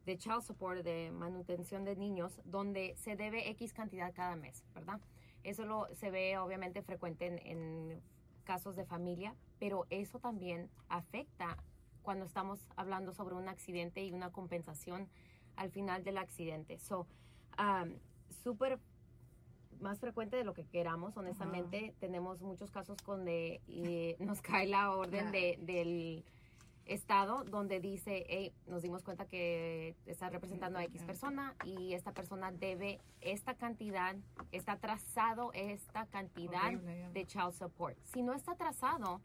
de 0.04 0.18
child 0.18 0.42
support, 0.42 0.82
de 0.84 1.10
manutención 1.10 1.84
de 1.84 1.96
niños, 1.96 2.40
donde 2.44 2.94
se 2.96 3.16
debe 3.16 3.48
X 3.50 3.72
cantidad 3.72 4.12
cada 4.14 4.36
mes, 4.36 4.62
¿verdad? 4.74 5.00
Eso 5.42 5.64
lo, 5.64 5.88
se 5.94 6.10
ve 6.10 6.38
obviamente 6.38 6.82
frecuente 6.82 7.26
en, 7.26 7.38
en 7.44 8.02
casos 8.46 8.76
de 8.76 8.87
familia, 8.87 9.34
pero 9.58 9.84
eso 9.90 10.19
también 10.19 10.70
afecta 10.88 11.58
cuando 12.00 12.25
estamos 12.25 12.66
hablando 12.76 13.12
sobre 13.12 13.34
un 13.34 13.48
accidente 13.48 14.02
y 14.02 14.12
una 14.12 14.31
compensación 14.31 15.08
al 15.56 15.70
final 15.70 16.04
del 16.04 16.16
accidente. 16.16 16.78
So, 16.78 17.06
um, 17.58 17.98
súper 18.43 18.78
más 19.81 20.00
frecuente 20.00 20.37
de 20.37 20.44
lo 20.44 20.54
que 20.54 20.64
queramos, 20.64 21.16
honestamente. 21.16 21.94
Tenemos 21.98 22.40
muchos 22.40 22.70
casos 22.70 22.96
donde 23.04 23.60
eh, 23.69 24.16
nos 24.20 24.40
cae 24.40 24.66
la 24.66 24.92
orden 24.92 25.32
de, 25.32 25.58
del 25.60 26.25
estado 26.86 27.44
donde 27.44 27.80
dice, 27.80 28.24
hey, 28.28 28.52
nos 28.66 28.82
dimos 28.82 29.02
cuenta 29.02 29.26
que 29.26 29.96
está 30.06 30.30
representando 30.30 30.78
a 30.78 30.84
X 30.84 31.02
persona 31.02 31.54
y 31.64 31.94
esta 31.94 32.12
persona 32.12 32.52
debe 32.52 33.00
esta 33.20 33.54
cantidad, 33.54 34.16
está 34.52 34.72
atrasado 34.72 35.52
esta 35.52 36.06
cantidad 36.06 36.72
de 36.72 37.26
child 37.26 37.52
support. 37.52 37.99
Si 38.04 38.22
no 38.22 38.32
está 38.34 38.52
atrasado 38.52 39.20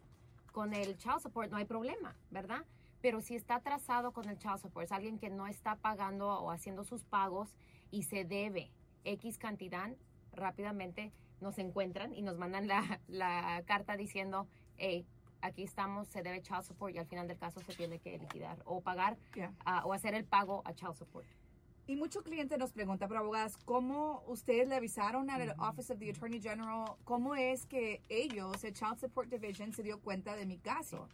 con 0.51 0.73
el 0.73 0.97
child 0.97 1.19
support, 1.21 1.51
no 1.51 1.57
hay 1.57 1.65
problema, 1.65 2.15
¿verdad? 2.29 2.65
Pero 3.01 3.21
si 3.21 3.35
está 3.35 3.55
atrasado 3.55 4.11
con 4.11 4.27
el 4.27 4.37
child 4.37 4.59
support, 4.59 4.85
es 4.85 4.91
alguien 4.91 5.17
que 5.17 5.29
no 5.29 5.47
está 5.47 5.75
pagando 5.75 6.27
o 6.27 6.51
haciendo 6.51 6.83
sus 6.83 7.03
pagos 7.03 7.55
y 7.89 8.03
se 8.03 8.25
debe 8.25 8.71
X 9.03 9.37
cantidad, 9.37 9.91
rápidamente 10.33 11.11
nos 11.39 11.57
encuentran 11.57 12.13
y 12.13 12.21
nos 12.21 12.37
mandan 12.37 12.67
la, 12.67 13.01
la 13.07 13.63
carta 13.65 13.97
diciendo, 13.97 14.47
hey, 14.77 15.05
aquí 15.41 15.63
estamos, 15.63 16.07
se 16.07 16.21
debe 16.21 16.41
child 16.41 16.63
support 16.63 16.93
y 16.95 16.97
al 16.97 17.05
final 17.05 17.27
del 17.27 17.37
caso 17.37 17.61
se 17.61 17.73
tiene 17.73 17.99
que 17.99 18.17
liquidar 18.17 18.57
o 18.65 18.81
pagar 18.81 19.17
Yeah. 19.35 19.53
ah, 19.65 19.83
o 19.85 19.93
hacer 19.93 20.13
el 20.13 20.25
pago 20.25 20.61
a 20.65 20.73
child 20.73 20.95
support. 20.95 21.27
Y 21.87 21.95
mucho 21.95 22.23
cliente 22.23 22.57
nos 22.57 22.71
pregunta, 22.71 23.07
pero 23.07 23.19
abogadas, 23.19 23.57
¿cómo 23.65 24.23
ustedes 24.27 24.67
le 24.67 24.75
avisaron 24.75 25.29
al 25.29 25.55
Office 25.59 25.91
of 25.91 25.99
the 25.99 26.09
Attorney 26.11 26.39
General? 26.39 26.95
¿Cómo 27.03 27.35
es 27.35 27.65
que 27.65 28.01
ellos, 28.07 28.63
el 28.63 28.73
Child 28.73 28.99
Support 28.99 29.29
Division, 29.29 29.73
se 29.73 29.83
dio 29.83 29.99
cuenta 29.99 30.35
de 30.35 30.45
mi 30.45 30.57
caso? 30.57 31.09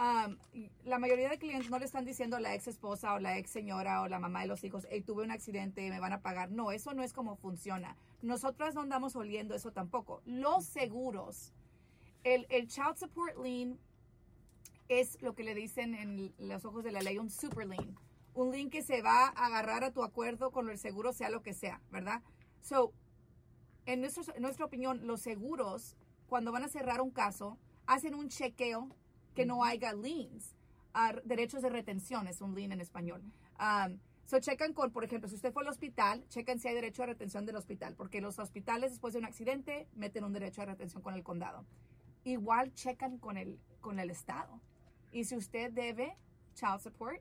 Um, 0.00 0.38
la 0.84 0.98
mayoría 0.98 1.28
de 1.28 1.38
clientes 1.38 1.70
no 1.70 1.78
le 1.78 1.84
están 1.84 2.06
diciendo 2.06 2.38
a 2.38 2.40
la 2.40 2.54
ex 2.54 2.66
esposa 2.66 3.12
o 3.12 3.18
la 3.18 3.36
ex 3.36 3.50
señora 3.50 4.00
o 4.00 4.08
la 4.08 4.18
mamá 4.18 4.40
de 4.40 4.46
los 4.46 4.64
hijos, 4.64 4.86
hey, 4.90 5.02
tuve 5.02 5.22
un 5.22 5.30
accidente, 5.30 5.88
me 5.90 6.00
van 6.00 6.14
a 6.14 6.22
pagar. 6.22 6.50
No, 6.50 6.72
eso 6.72 6.94
no 6.94 7.02
es 7.02 7.12
como 7.12 7.36
funciona. 7.36 7.96
Nosotras 8.22 8.74
no 8.74 8.80
andamos 8.80 9.14
oliendo 9.14 9.54
eso 9.54 9.72
tampoco. 9.72 10.22
Los 10.24 10.64
seguros, 10.64 11.52
el, 12.24 12.46
el 12.50 12.68
Child 12.68 12.96
Support 12.96 13.38
Lien 13.42 13.78
es 14.88 15.20
lo 15.22 15.34
que 15.34 15.44
le 15.44 15.54
dicen 15.54 15.94
en 15.94 16.34
los 16.38 16.64
ojos 16.64 16.82
de 16.84 16.92
la 16.92 17.00
ley 17.00 17.18
un 17.18 17.30
super 17.30 17.66
lien. 17.66 17.96
Un 18.34 18.50
lien 18.52 18.70
que 18.70 18.82
se 18.82 19.02
va 19.02 19.26
a 19.28 19.46
agarrar 19.46 19.84
a 19.84 19.92
tu 19.92 20.02
acuerdo 20.02 20.50
con 20.50 20.68
el 20.70 20.78
seguro, 20.78 21.12
sea 21.12 21.30
lo 21.30 21.42
que 21.42 21.52
sea, 21.54 21.80
¿verdad? 21.90 22.22
So, 22.60 22.92
en, 23.86 24.00
nuestro- 24.00 24.34
en 24.34 24.42
nuestra 24.42 24.66
opinión, 24.66 25.06
los 25.06 25.20
seguros, 25.20 25.96
cuando 26.28 26.52
van 26.52 26.64
a 26.64 26.68
cerrar 26.68 27.00
un 27.00 27.10
caso, 27.10 27.58
hacen 27.86 28.14
un 28.14 28.28
chequeo 28.28 28.88
que 29.34 29.46
no 29.46 29.64
haya 29.64 29.92
liens. 29.92 30.54
Ah, 30.92 31.14
derechos 31.24 31.62
de 31.62 31.70
retención 31.70 32.26
es 32.28 32.40
un 32.40 32.54
lien 32.54 32.72
en 32.72 32.80
español. 32.80 33.22
Um, 33.58 33.98
so, 34.26 34.38
checan 34.40 34.72
con, 34.74 34.90
por 34.92 35.04
ejemplo, 35.04 35.28
si 35.28 35.36
usted 35.36 35.52
fue 35.52 35.62
al 35.62 35.68
hospital, 35.68 36.24
checan 36.28 36.58
si 36.58 36.68
hay 36.68 36.74
derecho 36.74 37.02
de 37.02 37.06
retención 37.08 37.46
del 37.46 37.56
hospital, 37.56 37.94
porque 37.96 38.20
los 38.20 38.38
hospitales 38.38 38.90
después 38.90 39.12
de 39.12 39.20
un 39.20 39.24
accidente 39.24 39.88
meten 39.94 40.24
un 40.24 40.32
derecho 40.32 40.62
de 40.62 40.66
retención 40.66 41.02
con 41.02 41.14
el 41.14 41.22
condado. 41.22 41.64
Igual 42.24 42.72
checan 42.74 43.18
con 43.18 43.36
el, 43.36 43.58
con 43.80 43.98
el 43.98 44.10
estado. 44.10 44.60
Y 45.12 45.24
si 45.24 45.36
usted 45.36 45.72
debe 45.72 46.16
child 46.54 46.80
support, 46.80 47.20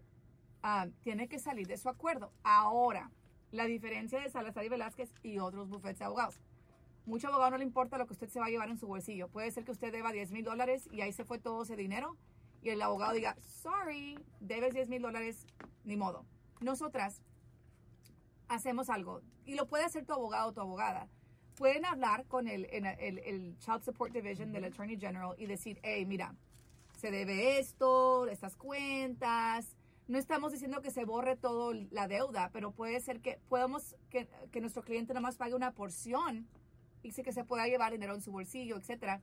ah, 0.62 0.88
tiene 1.02 1.28
que 1.28 1.40
salir 1.40 1.68
de 1.68 1.78
su 1.78 1.90
acuerdo. 1.90 2.32
Ahora, 2.44 3.12
la 3.52 3.66
diferencia 3.66 4.20
de 4.20 4.30
Salazar 4.30 4.64
y 4.66 4.70
Velázquez 4.70 5.14
y 5.24 5.40
otros 5.40 5.70
bufetes 5.70 6.00
de 6.00 6.06
abogados. 6.06 6.40
Mucho 7.06 7.28
abogado 7.30 7.52
no 7.52 7.58
le 7.58 7.64
importa 7.64 7.98
lo 7.98 8.06
que 8.06 8.14
usted 8.14 8.30
se 8.30 8.40
va 8.40 8.46
a 8.46 8.50
llevar 8.50 8.70
en 8.70 8.78
su 8.78 8.86
bolsillo. 8.86 9.30
Puede 9.30 9.50
ser 9.52 9.66
que 9.66 9.72
usted 9.72 9.92
deba 9.92 10.12
10 10.12 10.32
mil 10.32 10.44
dólares 10.44 10.88
y 10.92 11.02
ahí 11.02 11.12
se 11.12 11.26
fue 11.26 11.40
todo 11.40 11.64
ese 11.64 11.76
dinero 11.76 12.18
y 12.62 12.70
el 12.70 12.82
abogado 12.82 13.14
diga, 13.14 13.36
sorry, 13.40 14.20
debes 14.40 14.74
10 14.74 14.90
mil 14.90 15.02
dólares, 15.02 15.48
ni 15.84 15.98
modo. 15.98 16.26
Nosotras 16.62 17.24
hacemos 18.48 18.90
algo 18.90 19.22
y 19.46 19.56
lo 19.56 19.68
puede 19.68 19.86
hacer 19.86 20.06
tu 20.06 20.14
abogado 20.14 20.50
o 20.50 20.54
tu 20.54 20.62
abogada. 20.62 21.08
Pueden 21.60 21.86
hablar 21.86 22.26
con 22.26 22.48
el, 22.48 22.68
el, 22.72 22.86
el, 22.86 23.18
el 23.20 23.58
Child 23.60 23.84
Support 23.84 24.14
Division 24.14 24.54
del 24.54 24.64
Attorney 24.64 24.98
General 24.98 25.36
y 25.38 25.46
decir, 25.46 25.78
hey, 25.84 26.06
mira, 26.06 26.34
se 26.98 27.12
debe 27.12 27.60
esto, 27.60 28.28
estas 28.28 28.56
cuentas. 28.56 29.76
No 30.08 30.18
estamos 30.18 30.54
diciendo 30.54 30.82
que 30.82 30.90
se 30.90 31.04
borre 31.04 31.36
todo 31.36 31.74
la 31.92 32.08
deuda, 32.08 32.50
pero 32.54 32.72
puede 32.72 33.02
ser 33.02 33.20
que 33.20 33.42
podamos 33.50 33.98
que, 34.10 34.30
que 34.54 34.62
nuestro 34.62 34.84
cliente 34.84 35.14
nada 35.14 35.20
más 35.20 35.36
pague 35.36 35.54
una 35.54 35.74
porción 35.74 36.48
y 37.04 37.12
que 37.12 37.34
se 37.34 37.44
pueda 37.44 37.68
llevar 37.68 37.92
dinero 37.92 38.16
en 38.16 38.22
su 38.22 38.32
bolsillo, 38.32 38.78
etcétera 38.78 39.22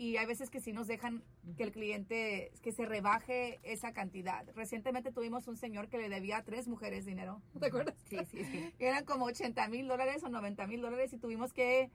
y 0.00 0.16
hay 0.16 0.24
veces 0.24 0.48
que 0.48 0.62
sí 0.62 0.72
nos 0.72 0.86
dejan 0.86 1.22
que 1.58 1.62
el 1.62 1.72
cliente, 1.72 2.52
que 2.62 2.72
se 2.72 2.86
rebaje 2.86 3.60
esa 3.62 3.92
cantidad. 3.92 4.46
Recientemente 4.54 5.12
tuvimos 5.12 5.46
un 5.46 5.58
señor 5.58 5.90
que 5.90 5.98
le 5.98 6.08
debía 6.08 6.38
a 6.38 6.42
tres 6.42 6.68
mujeres 6.68 7.04
dinero, 7.04 7.42
¿te 7.60 7.66
acuerdas? 7.66 7.94
Sí, 8.08 8.16
sí, 8.30 8.42
sí. 8.44 8.72
Eran 8.78 9.04
como 9.04 9.26
80 9.26 9.68
mil 9.68 9.86
dólares 9.86 10.24
o 10.24 10.30
90 10.30 10.66
mil 10.68 10.80
dólares 10.80 11.12
y 11.12 11.18
tuvimos 11.18 11.52
que 11.52 11.90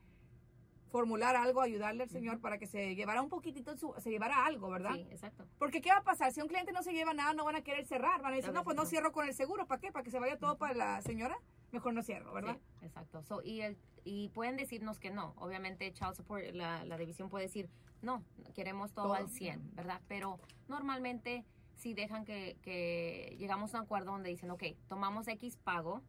formular 0.92 1.36
algo, 1.36 1.62
ayudarle 1.62 2.04
al 2.04 2.10
señor 2.10 2.40
para 2.42 2.60
que 2.60 2.68
se 2.68 2.94
llevara 2.94 3.24
un 3.24 3.30
poquitito, 3.30 3.76
su, 3.76 3.92
se 3.98 4.12
llevara 4.12 4.46
algo, 4.46 4.70
¿verdad? 4.70 4.94
Sí, 4.94 5.08
exacto. 5.10 5.48
Porque 5.58 5.82
¿qué 5.82 5.90
va 5.90 5.98
a 5.98 6.04
pasar? 6.04 6.32
Si 6.32 6.42
un 6.42 6.48
cliente 6.48 6.72
no 6.74 6.84
se 6.84 6.94
lleva 6.94 7.16
nada, 7.16 7.34
no 7.34 7.44
van 7.44 7.56
a 7.56 7.64
querer 7.64 7.88
cerrar. 7.88 8.22
Van 8.22 8.34
a 8.34 8.36
decir, 8.36 8.54
no, 8.54 8.64
pues 8.64 8.78
no 8.78 8.86
cierro 8.86 9.12
con 9.14 9.28
el 9.28 9.34
seguro. 9.34 9.66
¿Para 9.66 9.82
qué? 9.82 9.92
¿Para 9.92 10.04
que 10.04 10.12
se 10.12 10.20
vaya 10.20 10.38
todo 10.38 10.60
para 10.60 10.76
la 10.76 11.02
señora? 11.02 11.40
Mejor 11.72 11.96
no 11.96 12.04
cierro, 12.04 12.32
¿verdad? 12.34 12.60
Sí, 12.80 12.86
exacto. 12.86 13.24
So, 13.24 13.42
y, 13.44 13.62
el, 13.62 13.78
y 14.04 14.30
pueden 14.30 14.58
decirnos 14.58 15.00
que 15.00 15.10
no. 15.10 15.34
Obviamente, 15.38 15.92
Child 15.92 16.14
Support, 16.14 16.54
la, 16.54 16.86
la 16.86 16.98
división 16.98 17.30
puede 17.30 17.46
decir, 17.46 17.68
no, 18.06 18.24
queremos 18.54 18.94
todo, 18.94 19.14
al 19.14 19.30
100, 19.30 19.76
¿verdad? 19.76 20.02
Pero 20.08 20.40
normalmente 20.68 21.44
si 21.76 21.94
dejan 21.94 22.24
que, 22.24 22.58
que, 22.62 23.36
llegamos 23.38 23.74
a 23.74 23.80
un 23.80 23.86
acuerdo 23.86 24.12
donde 24.12 24.30
dicen, 24.30 24.50
ok, 24.52 24.64
tomamos 24.88 25.28
X 25.28 25.58
pago, 25.58 26.02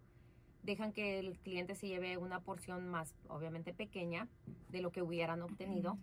dejan 0.62 0.92
que 0.92 1.18
el 1.18 1.38
cliente 1.38 1.74
se 1.74 1.88
lleve 1.88 2.18
una 2.18 2.40
porción 2.40 2.88
más, 2.88 3.14
obviamente 3.28 3.72
pequeña, 3.72 4.28
de 4.68 4.80
lo 4.80 4.92
que 4.92 5.02
hubieran 5.02 5.42
obtenido. 5.42 5.98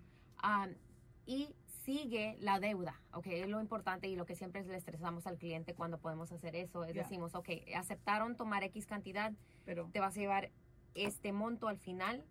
y 1.26 1.56
sigue 1.84 2.38
la 2.40 2.60
deuda, 2.60 3.02
¿ok? 3.14 3.28
Es 3.28 3.50
lo 3.50 3.60
importante 3.60 4.08
y 4.08 4.16
lo 4.16 4.26
que 4.26 4.36
siempre 4.36 4.64
le 4.64 4.78
estresamos 4.78 5.28
al 5.28 5.38
cliente 5.38 5.74
cuando 5.74 5.98
podemos 5.98 6.32
hacer 6.32 6.56
eso. 6.56 6.86
Es 6.86 6.96
decimos, 6.96 7.36
ok, 7.36 7.50
aceptaron 7.76 8.38
tomar 8.38 8.64
X 8.64 8.86
cantidad, 8.86 9.34
pero 9.66 9.90
te 9.92 10.00
vas 10.00 10.16
a 10.16 10.20
llevar 10.20 10.50
este 10.96 11.34
monto 11.34 11.68
al 11.68 11.78
final, 11.78 12.24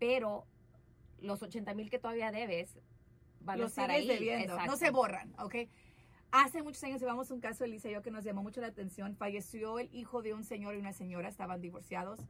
pero 0.00 0.46
los 1.20 1.42
80 1.42 1.74
mil 1.74 1.90
que 1.90 1.98
todavía 1.98 2.32
debes 2.32 2.78
van 3.48 3.60
a 3.60 3.66
estar 3.66 3.90
ahí. 3.90 4.06
debiendo, 4.06 4.56
no 4.64 4.76
se 4.76 4.90
borran, 4.90 5.34
¿ok? 5.40 5.54
Hace 6.30 6.62
muchos 6.62 6.84
años 6.84 7.00
llevamos 7.00 7.30
un 7.30 7.40
caso, 7.40 7.64
Elisa 7.64 7.88
y 7.88 7.92
yo, 7.92 8.02
que 8.02 8.10
nos 8.10 8.22
llamó 8.22 8.42
mucho 8.42 8.60
la 8.60 8.66
atención. 8.66 9.16
Falleció 9.16 9.78
el 9.78 9.88
hijo 9.94 10.20
de 10.20 10.34
un 10.34 10.44
señor 10.44 10.74
y 10.74 10.78
una 10.78 10.92
señora, 10.92 11.28
estaban 11.28 11.60
divorciados. 11.60 12.20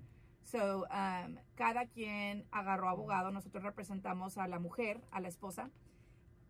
So, 0.44 0.84
um, 0.84 1.36
cada 1.56 1.86
quien 1.86 2.46
agarró 2.52 2.88
abogado. 2.88 3.32
Nosotros 3.32 3.64
representamos 3.64 4.38
a 4.38 4.46
la 4.46 4.60
mujer, 4.60 5.00
a 5.10 5.20
la 5.20 5.28
esposa, 5.28 5.70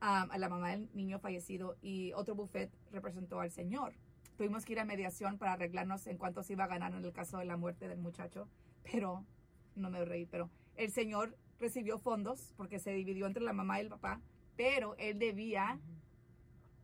um, 0.02 0.30
a 0.30 0.38
la 0.38 0.48
mamá 0.50 0.70
del 0.70 0.90
niño 0.92 1.18
fallecido 1.18 1.76
y 1.80 2.12
otro 2.12 2.34
buffet 2.34 2.70
representó 2.92 3.40
al 3.40 3.50
señor. 3.50 3.94
Tuvimos 4.36 4.64
que 4.64 4.74
ir 4.74 4.80
a 4.80 4.84
mediación 4.84 5.38
para 5.38 5.54
arreglarnos 5.54 6.06
en 6.06 6.18
cuánto 6.18 6.42
se 6.42 6.52
iba 6.52 6.64
a 6.64 6.68
ganar 6.68 6.92
en 6.92 7.04
el 7.04 7.12
caso 7.12 7.38
de 7.38 7.46
la 7.46 7.56
muerte 7.56 7.88
del 7.88 7.98
muchacho, 7.98 8.46
pero 8.84 9.24
no 9.74 9.90
me 9.90 10.04
reí, 10.04 10.26
pero 10.26 10.50
el 10.76 10.92
señor 10.92 11.36
recibió 11.58 11.98
fondos 11.98 12.52
porque 12.56 12.78
se 12.78 12.92
dividió 12.92 13.26
entre 13.26 13.42
la 13.42 13.52
mamá 13.52 13.78
y 13.78 13.82
el 13.82 13.88
papá, 13.88 14.20
pero 14.58 14.96
él 14.98 15.20
debía 15.20 15.78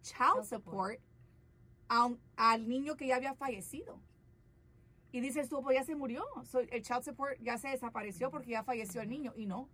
child 0.03 0.45
support 0.45 1.01
al 1.89 2.69
niño 2.69 2.97
que 2.97 3.09
ya 3.09 3.17
había 3.17 3.35
fallecido. 3.35 4.01
Y 5.11 5.21
dices 5.21 5.49
tú, 5.49 5.61
pues 5.61 5.77
ya 5.77 5.85
se 5.85 5.97
murió. 5.97 6.25
el 6.71 6.83
child 6.83 7.03
support 7.03 7.37
ya 7.41 7.59
se 7.59 7.69
desapareció 7.69 8.31
porque 8.31 8.53
ya 8.53 8.63
falleció 8.63 9.03
el 9.03 9.09
niño. 9.09 9.33
Y 9.35 9.47
no. 9.47 9.69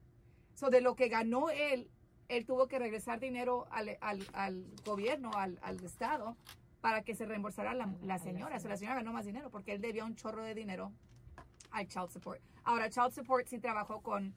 So, 0.55 0.71
de 0.71 0.81
lo 0.81 0.97
que 0.97 1.09
ganó 1.09 1.51
él, 1.51 1.91
él 2.29 2.47
tuvo 2.47 2.69
que 2.69 2.79
regresar 2.79 3.21
dinero 3.21 3.67
al, 3.71 3.99
al, 4.01 4.67
gobierno, 4.85 5.31
al, 5.35 5.59
al, 5.61 5.85
Estado, 5.85 6.39
para 6.81 7.03
que 7.03 7.15
se 7.15 7.27
reembolsara 7.27 7.75
la, 7.75 7.95
la 8.03 8.19
señora. 8.19 8.57
O 8.57 8.61
sea, 8.61 8.71
la 8.71 8.77
señora 8.79 8.97
ganó 8.97 9.13
más 9.13 9.27
dinero 9.27 9.51
porque 9.51 9.73
él 9.73 9.83
debía 9.83 10.07
un 10.07 10.17
chorro 10.17 10.43
de 10.43 10.55
dinero 10.55 10.91
al 11.71 11.87
child 11.87 12.11
support. 12.11 12.41
Ahora, 12.65 12.89
child 12.89 13.13
support 13.13 13.47
sí 13.47 13.59
trabajó 13.59 14.03
con 14.03 14.35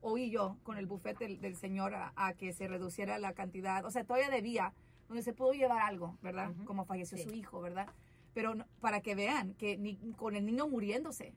oí 0.00 0.30
yo 0.30 0.58
con 0.62 0.78
el 0.78 0.86
bufete 0.86 1.36
del, 1.36 1.56
señor 1.56 1.94
a, 1.94 2.34
que 2.34 2.52
se 2.52 2.68
reduciera 2.68 3.18
la 3.18 3.32
cantidad, 3.32 3.84
o 3.84 3.90
sea, 3.90 4.04
todavía 4.04 4.30
debía, 4.30 4.74
donde 5.08 5.22
se 5.22 5.32
pudo 5.32 5.52
llevar 5.52 5.82
algo, 5.82 6.18
¿verdad? 6.22 6.52
Como 6.64 6.84
falleció 6.84 7.18
su 7.18 7.30
hijo, 7.32 7.60
¿verdad? 7.60 7.88
Pero 8.34 8.54
para 8.80 9.00
que 9.00 9.14
vean 9.14 9.54
que 9.54 9.76
ni, 9.76 9.96
con 10.12 10.36
el 10.36 10.44
niño 10.44 10.68
muriéndose, 10.68 11.34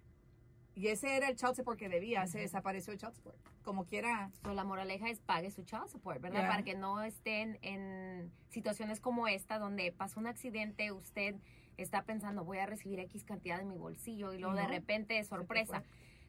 y 0.73 0.87
ese 0.87 1.17
era 1.17 1.27
el 1.27 1.35
child 1.35 1.55
support 1.55 1.77
que 1.77 1.89
debía, 1.89 2.25
se 2.27 2.39
desapareció 2.39 2.93
el 2.93 2.99
child 2.99 3.13
support. 3.13 3.37
Como 3.63 3.85
quiera. 3.85 4.31
la 4.43 4.63
moraleja 4.63 5.09
es 5.09 5.19
pague 5.19 5.51
su 5.51 5.63
child 5.63 5.87
support, 5.87 6.21
¿verdad? 6.21 6.47
Para 6.47 6.63
que 6.63 6.75
no 6.75 7.03
estén 7.03 7.59
en 7.61 8.31
situaciones 8.49 8.99
como 8.99 9.27
esta, 9.27 9.59
donde 9.59 9.91
pasó 9.91 10.19
un 10.19 10.27
accidente, 10.27 10.91
usted 10.91 11.35
está 11.77 12.03
pensando, 12.03 12.43
voy 12.43 12.59
a 12.59 12.65
recibir 12.65 12.99
X 12.99 13.23
cantidad 13.23 13.57
de 13.57 13.65
mi 13.65 13.77
bolsillo, 13.77 14.33
y 14.33 14.39
luego 14.39 14.55
de 14.55 14.67
repente, 14.67 15.23
sorpresa 15.23 15.83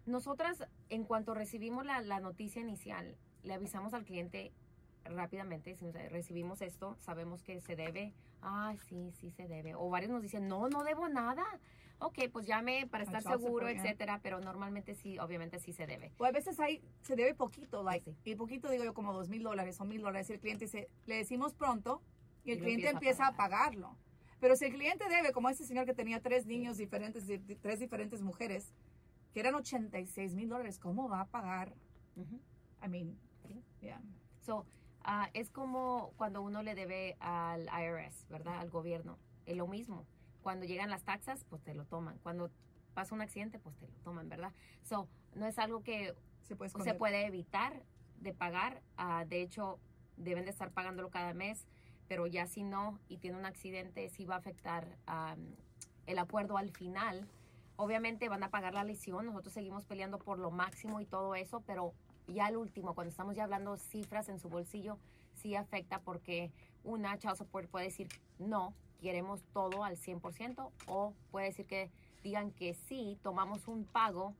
nosotras, 0.06 0.66
en 0.88 1.04
cuanto 1.04 1.35
recibimos 1.35 1.85
la, 1.85 2.21
noticia 2.21 2.61
inicial, 2.61 3.16
le 3.42 3.54
avisamos 3.54 3.94
al 3.94 4.04
cliente 4.04 4.52
rápidamente, 5.04 5.75
si 5.75 5.90
recibimos 5.90 6.62
esto, 6.62 6.97
sabemos 6.99 7.42
que 7.42 7.61
se 7.61 7.76
debe, 7.76 8.12
ah, 8.40 8.75
sí, 8.88 9.12
sí 9.12 9.30
se 9.30 9.49
debe. 9.49 9.75
O 9.75 9.90
varios 9.90 10.11
nos 10.11 10.23
dicen, 10.23 10.49
no, 10.49 10.68
no 10.68 10.85
debo 10.85 11.09
nada. 11.09 11.44
Ok, 11.99 12.18
pues 12.32 12.47
llame 12.47 12.88
para 12.90 13.04
estar 13.04 13.23
seguro, 13.23 13.68
etcétera, 13.68 14.18
pero 14.23 14.40
normalmente 14.40 14.94
sí, 14.94 15.18
obviamente 15.21 15.61
sí 15.61 15.73
se 15.73 15.87
debe. 15.87 16.12
O 16.18 16.25
a 16.25 16.32
veces 16.32 16.59
hay, 16.59 16.82
se 17.02 17.14
debe 17.14 17.35
poquito, 17.35 17.85
like, 17.85 18.12
y 18.25 18.35
poquito 18.35 18.68
digo 18.68 18.82
yo 18.82 18.92
como 18.92 19.12
dos 19.12 19.28
mil 19.28 19.44
dólares 19.44 19.80
o 19.80 19.85
mil 19.85 20.02
dólares, 20.02 20.28
y 20.30 20.32
el 20.32 20.40
cliente 20.40 20.64
dice, 20.64 20.88
le 21.06 21.16
decimos 21.16 21.54
pronto, 21.54 22.02
y 22.44 22.50
el 22.50 22.59
cliente 22.59 22.88
empieza, 22.88 23.28
a, 23.28 23.37
pagarlo. 23.37 23.97
Pero 24.40 24.56
si 24.56 24.64
el 24.64 24.73
cliente 24.73 25.09
debe, 25.09 25.30
como 25.30 25.49
ese 25.49 25.64
señor 25.64 25.87
que 25.87 25.94
tenía 25.94 26.21
tres 26.21 26.44
niños 26.44 26.76
diferentes, 26.76 27.25
tres 27.61 27.78
diferentes 27.78 28.21
mujeres, 28.21 28.73
que 29.33 29.41
eran 29.41 29.55
86 29.55 30.35
mil 30.35 30.49
dólares, 30.49 30.79
¿cómo 30.79 31.09
va 31.09 31.21
a 31.21 31.27
pagar? 31.27 31.75
I 32.85 32.89
mean, 32.89 33.19
yeah. 33.81 34.01
So, 34.41 34.67
uh, 35.07 35.27
es 35.33 35.51
como 35.51 36.12
cuando 36.17 36.43
uno 36.43 36.62
le 36.62 36.75
debe 36.75 37.17
al 37.21 37.62
IRS, 37.65 38.27
¿verdad? 38.29 38.59
Al 38.59 38.71
gobierno. 38.71 39.19
Es 39.47 39.57
lo 39.57 39.67
mismo. 39.67 40.07
Cuando 40.43 40.67
llegan 40.67 40.91
las 40.91 41.05
taxas, 41.05 41.45
pues 41.45 41.62
te 41.62 41.75
lo 41.75 41.85
toman. 41.85 42.19
Cuando 42.19 42.51
pasa 42.95 43.15
un 43.15 43.23
accidente, 43.23 43.59
pues 43.59 43.77
te 43.77 43.87
lo 43.87 43.95
toman, 44.01 44.29
¿verdad? 44.29 44.53
So, 44.83 45.09
no 45.35 45.47
es 45.47 45.59
algo 45.59 45.83
que 45.83 46.15
se 46.43 46.57
puede, 46.57 46.71
se 46.71 46.95
puede 46.95 47.27
evitar 47.27 47.83
de 48.21 48.35
pagar. 48.35 48.83
Uh, 48.99 49.27
de 49.27 49.41
hecho, 49.41 49.79
deben 50.17 50.45
de 50.45 50.51
estar 50.51 50.71
pagándolo 50.73 51.11
cada 51.11 51.33
mes, 51.33 51.67
pero 52.09 52.27
ya 52.27 52.47
si 52.47 52.62
no 52.62 52.99
y 53.09 53.19
tiene 53.19 53.39
un 53.39 53.47
accidente, 53.47 54.09
sí 54.11 54.27
va 54.27 54.35
a 54.35 54.39
afectar 54.39 54.99
um, 55.09 55.55
el 56.07 56.19
acuerdo 56.19 56.59
al 56.59 56.71
final 56.71 57.29
Obviamente 57.76 58.29
van 58.29 58.43
a 58.43 58.50
pagar 58.50 58.75
la 58.75 58.85
lesión, 58.85 59.26
nosotros 59.26 59.55
seguimos 59.55 59.85
peleando 59.85 60.19
por 60.19 60.38
lo 60.38 60.50
máximo 60.50 61.00
y 61.00 61.07
todo 61.07 61.35
eso, 61.35 61.62
pero 61.67 61.95
ya 62.29 62.47
al 62.47 62.57
último, 62.57 62.95
cuando 62.95 63.11
estamos 63.11 63.35
ya 63.35 63.45
hablando 63.45 63.76
cifras 63.76 64.29
en 64.29 64.38
su 64.38 64.49
bolsillo, 64.49 64.99
sí 65.35 65.55
afecta 65.55 66.00
porque 66.00 66.52
una 66.85 67.19
child 67.19 67.37
support 67.37 67.69
puede 67.69 67.87
decir 67.87 68.09
no, 68.38 68.75
queremos 69.00 69.43
todo 69.52 69.85
al 69.85 69.97
100% 69.97 70.71
o 70.87 71.14
puede 71.31 71.47
decir 71.47 71.67
que 71.67 71.91
digan 72.23 72.52
que 72.52 72.75
sí, 72.75 73.19
tomamos 73.23 73.67
un 73.67 73.85
pago 73.85 74.35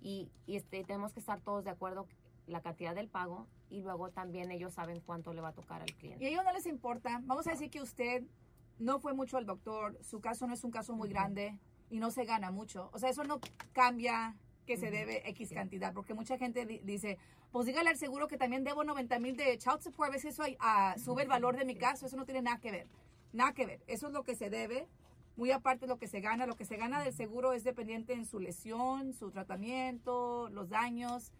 y, 0.00 0.30
y 0.46 0.56
este, 0.56 0.82
tenemos 0.84 1.12
que 1.12 1.20
estar 1.20 1.40
todos 1.40 1.64
de 1.64 1.70
acuerdo 1.70 2.06
la 2.46 2.60
cantidad 2.60 2.94
del 2.94 3.08
pago 3.08 3.46
y 3.70 3.82
luego 3.82 4.10
también 4.10 4.50
ellos 4.50 4.74
saben 4.74 5.00
cuánto 5.00 5.32
le 5.32 5.40
va 5.40 5.48
a 5.48 5.52
tocar 5.52 5.82
al 5.82 5.92
cliente. 5.94 6.24
Y 6.24 6.26
a 6.26 6.30
ellos 6.30 6.44
no 6.44 6.52
les 6.52 6.66
importa, 6.66 7.20
vamos 7.24 7.46
a 7.46 7.50
decir 7.50 7.70
que 7.70 7.82
usted 7.82 8.24
no 8.78 9.00
fue 9.00 9.12
mucho 9.12 9.36
al 9.36 9.46
doctor, 9.46 9.98
su 10.02 10.20
caso 10.20 10.46
no 10.46 10.54
es 10.54 10.64
un 10.64 10.70
caso 10.70 10.94
muy 10.94 11.08
grande, 11.08 11.58
y 11.90 11.98
no 11.98 12.10
se 12.10 12.24
gana 12.24 12.50
mucho. 12.50 12.90
O 12.92 12.98
sea, 12.98 13.10
eso 13.10 13.24
no 13.24 13.40
cambia 13.72 14.36
que 14.66 14.76
se 14.76 14.90
debe 14.90 15.26
X 15.30 15.50
cantidad, 15.54 15.94
porque 15.94 16.12
mucha 16.12 16.36
gente 16.36 16.66
dice, 16.66 17.16
pues 17.50 17.64
dígale 17.64 17.88
al 17.88 17.96
seguro 17.96 18.28
que 18.28 18.36
también 18.36 18.64
debo 18.64 18.84
90 18.84 19.18
mil 19.18 19.34
de 19.34 19.56
child 19.56 19.80
support, 19.80 20.10
a 20.10 20.12
veces 20.12 20.38
eso 20.38 20.44
sube 21.02 21.22
el 21.22 21.28
valor 21.28 21.56
de 21.56 21.64
mi 21.64 21.74
caso, 21.74 22.04
eso 22.04 22.18
no 22.18 22.26
tiene 22.26 22.42
nada 22.42 22.58
que 22.58 22.70
ver, 22.70 22.86
nada 23.32 23.54
que 23.54 23.64
ver, 23.64 23.82
eso 23.86 24.08
es 24.08 24.12
lo 24.12 24.24
que 24.24 24.36
se 24.36 24.50
debe, 24.50 24.86
muy 25.36 25.52
aparte 25.52 25.86
de 25.86 25.86
lo 25.86 25.98
que 25.98 26.06
se 26.06 26.20
gana, 26.20 26.46
lo 26.46 26.54
que 26.54 26.66
se 26.66 26.76
gana 26.76 27.02
del 27.02 27.14
seguro 27.14 27.54
es 27.54 27.64
dependiente 27.64 28.12
en 28.12 28.26
su 28.26 28.40
lesión, 28.40 29.14
su 29.14 29.30
tratamiento, 29.30 30.50
los 30.50 30.68
daños, 30.68 31.32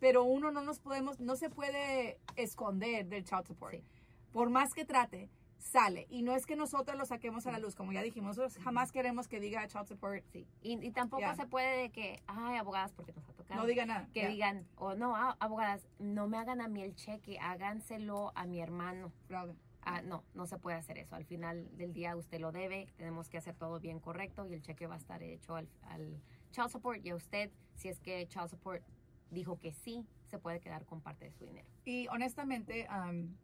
pero 0.00 0.24
uno 0.24 0.50
no 0.50 0.62
nos 0.62 0.80
podemos, 0.80 1.20
no 1.20 1.36
se 1.36 1.48
puede 1.48 2.18
esconder 2.34 3.06
del 3.06 3.22
child 3.22 3.46
support, 3.46 3.84
por 4.32 4.50
más 4.50 4.74
que 4.74 4.84
trate, 4.84 5.28
sale. 5.60 6.06
Y 6.10 6.22
no 6.22 6.34
es 6.34 6.46
que 6.46 6.56
nosotros 6.56 6.96
lo 6.98 7.04
saquemos 7.06 7.46
a 7.46 7.52
la 7.52 7.58
luz, 7.58 7.74
como 7.76 7.92
ya 7.92 8.02
dijimos, 8.02 8.36
nosotros 8.36 8.62
jamás 8.64 8.90
queremos 8.92 9.28
que 9.28 9.40
diga 9.40 9.66
child 9.68 9.86
support. 9.86 10.24
Sí. 10.32 10.46
Y, 10.62 10.84
y 10.84 10.90
tampoco 10.90 11.20
Ya. 11.20 11.34
se 11.36 11.46
puede 11.46 11.76
de 11.82 11.90
que, 11.90 12.20
ay, 12.26 12.56
abogadas, 12.56 12.92
porque 12.92 13.12
nos 13.12 13.28
ha 13.28 13.32
tocado. 13.32 13.60
No 13.60 13.66
diga 13.66 13.84
nada. 13.86 14.08
que 14.12 14.22
Ya. 14.22 14.28
digan, 14.28 14.66
o 14.76 14.94
no, 14.94 15.14
ah, 15.16 15.36
abogadas, 15.38 15.86
no 15.98 16.26
me 16.28 16.38
hagan 16.38 16.60
a 16.60 16.68
mí 16.68 16.82
el 16.82 16.94
cheque, 16.94 17.38
háganselo 17.38 18.32
a 18.34 18.46
mi 18.46 18.60
hermano. 18.60 19.12
Fraude. 19.28 19.54
Ah, 19.82 20.02
no, 20.02 20.24
no 20.34 20.46
se 20.46 20.58
puede 20.58 20.76
hacer 20.76 20.98
eso. 20.98 21.14
Al 21.16 21.24
final 21.24 21.68
del 21.76 21.92
día 21.94 22.14
usted 22.16 22.38
lo 22.40 22.52
debe, 22.52 22.88
tenemos 22.96 23.28
que 23.30 23.38
hacer 23.38 23.54
todo 23.54 23.80
bien 23.80 23.98
correcto 23.98 24.46
y 24.46 24.52
el 24.52 24.60
cheque 24.62 24.86
va 24.86 24.94
a 24.94 24.98
estar 24.98 25.22
hecho 25.22 25.56
al, 25.56 25.68
al 25.84 26.20
child 26.50 26.68
support 26.68 27.04
y 27.04 27.10
a 27.10 27.14
usted, 27.14 27.50
si 27.76 27.88
es 27.88 27.98
que 28.00 28.26
child 28.28 28.48
support 28.48 28.82
dijo 29.30 29.58
que 29.58 29.72
sí, 29.72 30.04
se 30.26 30.38
puede 30.38 30.60
quedar 30.60 30.84
con 30.84 31.00
parte 31.00 31.24
de 31.24 31.32
su 31.32 31.46
dinero. 31.46 31.66
Y 31.84 32.08
honestamente, 32.08 32.86
um, 32.90 33.34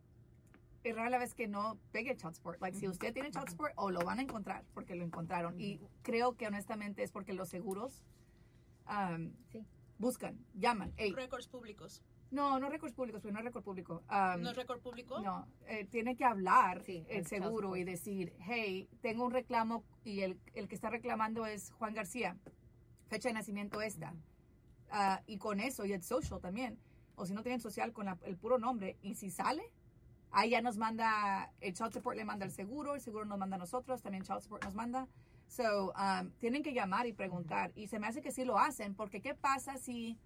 es 0.91 0.97
rara 0.97 1.11
la 1.11 1.19
vez 1.19 1.35
que 1.35 1.49
no 1.49 1.79
pegue 1.93 2.11
el 2.13 2.17
child 2.17 2.35
support. 2.35 2.61
Like, 2.61 2.79
si 2.79 2.89
usted 2.89 3.13
tiene 3.13 3.31
child 3.31 3.49
support, 3.51 3.73
o 3.77 3.91
lo 3.91 4.01
van 4.01 4.19
a 4.19 4.23
encontrar 4.23 4.65
porque 4.75 4.95
lo 4.95 5.05
encontraron. 5.05 5.61
Y 5.61 5.81
creo 6.03 6.37
que 6.37 6.47
honestamente 6.47 7.03
es 7.03 7.11
porque 7.13 7.33
los 7.33 7.49
seguros 7.49 8.03
um, 8.89 9.33
Sí. 9.51 9.65
buscan, 9.99 10.39
llaman. 10.55 10.93
Récords 10.97 11.49
públicos. 11.49 12.03
no, 12.31 12.59
no 12.59 12.69
récords 12.69 12.93
públicos, 12.95 13.23
pero 13.23 13.33
no 13.33 13.39
es 13.39 13.45
récord 13.45 13.63
público. 13.65 14.03
Um, 14.11 14.43
¿No 14.43 14.51
es 14.51 14.57
récord 14.57 14.81
público? 14.81 15.21
No, 15.21 15.47
eh, 15.67 15.85
tiene 15.87 16.17
que 16.17 16.25
hablar 16.25 16.83
Sí, 16.85 17.05
el 17.09 17.27
seguro 17.27 17.77
y 17.77 17.85
decir, 17.85 18.35
hey, 18.41 18.89
tengo 19.01 19.25
un 19.25 19.33
reclamo 19.33 19.85
y 20.05 20.21
el, 20.21 20.39
el 20.55 20.69
que 20.69 20.75
está 20.75 20.91
reclamando 20.91 21.47
es 21.47 21.71
Juan 21.73 21.95
García, 21.95 22.37
fecha 23.09 23.29
de 23.29 23.35
nacimiento 23.35 23.81
esta. 23.81 24.13
Ah, 24.91 25.23
y 25.27 25.39
con 25.39 25.61
eso, 25.61 25.85
y 25.85 25.93
el 25.93 26.03
social 26.03 26.41
también, 26.41 26.79
o 27.15 27.27
si 27.27 27.33
no 27.33 27.43
tienen 27.43 27.61
social 27.61 27.93
con 27.93 28.07
la- 28.07 28.19
el 28.25 28.37
puro 28.37 28.59
nombre, 28.59 28.97
y 29.03 29.15
si 29.15 29.31
sale, 29.31 29.63
ahí 30.31 30.51
ya 30.51 30.61
nos 30.61 30.77
manda, 30.77 31.53
el 31.61 31.75
child 31.75 31.93
support 31.93 32.17
le 32.17 32.25
manda 32.25 32.45
el 32.45 32.53
seguro, 32.53 32.95
el 32.95 33.01
seguro 33.01 33.25
nos 33.25 33.39
manda 33.39 33.57
a 33.57 33.59
nosotros, 33.59 34.03
también 34.03 34.25
child 34.25 34.41
support 34.41 34.65
nos 34.65 34.75
manda. 34.75 35.09
So, 35.49 35.93
um, 35.93 36.31
tienen 36.39 36.63
que 36.63 36.73
llamar 36.73 37.07
y 37.07 37.13
preguntar. 37.13 37.73
Y 37.77 37.87
se 37.87 37.99
me 37.99 38.07
hace 38.07 38.21
que 38.21 38.33
sí 38.33 38.45
lo 38.45 38.59
hacen, 38.59 38.95
porque 38.95 39.21
¿qué 39.21 39.35
pasa 39.35 39.79
si 39.79 40.19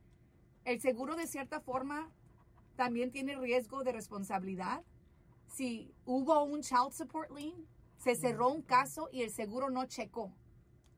el 0.64 0.80
seguro 0.80 1.14
de 1.14 1.26
cierta 1.26 1.60
forma 1.60 2.10
también 2.76 3.10
tiene 3.10 3.36
riesgo 3.36 3.84
de 3.84 3.92
responsabilidad? 3.92 4.82
Si 5.46 5.92
hubo 6.06 6.42
un 6.44 6.62
child 6.62 6.92
support 6.92 7.30
lien, 7.32 7.66
se 7.98 8.14
cerró 8.14 8.48
un 8.48 8.62
caso 8.62 9.08
y 9.12 9.22
el 9.22 9.30
seguro 9.30 9.68
no 9.70 9.84
checó. 9.84 10.32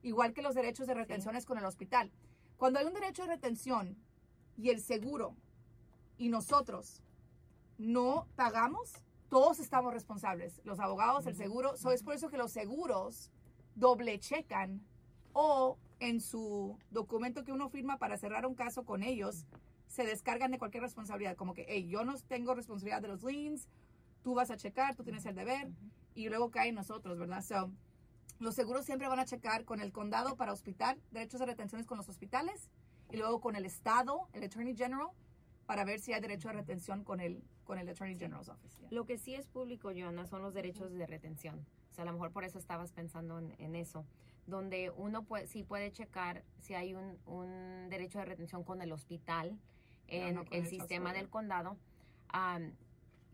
Igual 0.02 0.32
que 0.32 0.42
los 0.42 0.54
derechos 0.54 0.87
de 0.87 0.94
retenciones 0.94 1.47
con 1.47 1.59
el 1.59 1.64
hospital. 1.64 2.12
Cuando 2.56 2.78
hay 2.78 2.87
un 2.87 2.94
derecho 2.94 3.23
de 3.23 3.28
retención 3.28 3.97
y 4.56 4.71
el 4.71 4.80
seguro 4.80 5.35
y 6.16 6.28
nosotros 6.28 7.02
no 7.79 8.26
pagamos, 8.37 8.93
todos 9.29 9.61
estamos 9.61 9.93
responsables. 9.93 10.61
Los 10.64 10.79
abogados, 10.79 11.26
el 11.26 11.37
seguro. 11.37 11.76
So, 11.76 11.91
es 11.91 12.02
por 12.02 12.14
eso 12.14 12.29
que 12.29 12.37
los 12.37 12.52
seguros 12.52 13.31
doble 13.75 14.19
checan 14.19 14.85
o 15.33 15.79
en 16.00 16.21
su 16.21 16.79
documento 16.91 17.45
que 17.45 17.52
uno 17.52 17.69
firma 17.69 17.97
para 17.99 18.19
cerrar 18.19 18.45
un 18.45 18.55
caso 18.55 18.85
con 18.85 19.02
ellos, 19.02 19.47
se 19.87 20.05
descargan 20.05 20.50
de 20.50 20.59
cualquier 20.59 20.83
responsabilidad. 20.83 21.37
Como 21.37 21.55
que, 21.55 21.64
hey, 21.69 21.87
yo 21.88 22.05
no 22.05 22.14
tengo 22.26 22.55
responsabilidad 22.55 23.02
de 23.02 23.09
los 23.09 23.23
liens, 23.23 23.69
tú 24.23 24.35
vas 24.35 24.50
a 24.50 24.57
checar, 24.57 24.95
tú 24.95 25.05
tienes 25.05 25.25
el 25.26 25.35
deber, 25.35 25.71
y 26.14 26.29
luego 26.29 26.50
cae 26.50 26.69
en 26.69 26.75
nosotros, 26.75 27.19
¿verdad? 27.19 27.43
So, 27.43 27.71
los 28.38 28.55
seguros 28.55 28.85
siempre 28.85 29.09
van 29.09 29.21
a 29.21 29.25
checar 29.25 29.64
con 29.64 29.81
el 29.81 29.93
condado 29.93 30.37
para 30.37 30.52
hospital, 30.52 31.00
derechos 31.11 31.41
de 31.41 31.47
retenciones 31.47 31.87
con 31.87 31.99
los 31.99 32.09
hospitales, 32.09 32.71
y 33.11 33.17
luego 33.17 33.41
con 33.41 33.57
el 33.57 33.64
estado, 33.64 34.29
el 34.33 34.45
Attorney 34.45 34.75
General, 34.75 35.09
para 35.73 35.87
ver 35.87 36.00
si 36.00 36.12
hay 36.12 36.21
derecho 36.21 36.49
de 36.49 36.55
retención 36.55 37.02
con 37.02 37.19
el, 37.19 37.43
con 37.64 37.79
el 37.79 37.88
Attorney 37.88 38.19
General's 38.19 38.50
Office. 38.50 38.79
yeah. 38.79 38.88
Lo 38.91 39.07
que 39.07 39.17
sí 39.17 39.35
es 39.35 39.47
público, 39.47 39.91
Joana, 39.97 40.26
son 40.26 40.43
los 40.43 40.52
derechos 40.52 40.93
de 40.93 41.07
retención. 41.07 41.64
O 41.91 41.95
sea, 41.95 42.02
a 42.02 42.07
lo 42.07 42.12
mejor 42.12 42.31
por 42.31 42.45
eso 42.45 42.59
estabas 42.59 42.93
pensando 42.93 43.38
en, 43.38 43.55
en 43.57 43.75
eso. 43.75 44.05
Donde 44.47 44.91
uno 44.91 45.23
puede, 45.23 45.47
sí 45.47 45.62
puede 45.62 45.91
checar 45.91 46.45
si 46.59 46.75
hay 46.75 46.93
un, 46.93 47.17
un 47.25 47.88
derecho 47.88 48.19
de 48.19 48.26
retención 48.26 48.64
con 48.64 48.83
el 48.83 48.93
hospital, 48.93 49.59
en 50.09 50.35
no 50.35 50.45
el 50.50 50.67
sistema 50.67 51.14
del 51.14 51.31
condado. 51.31 51.79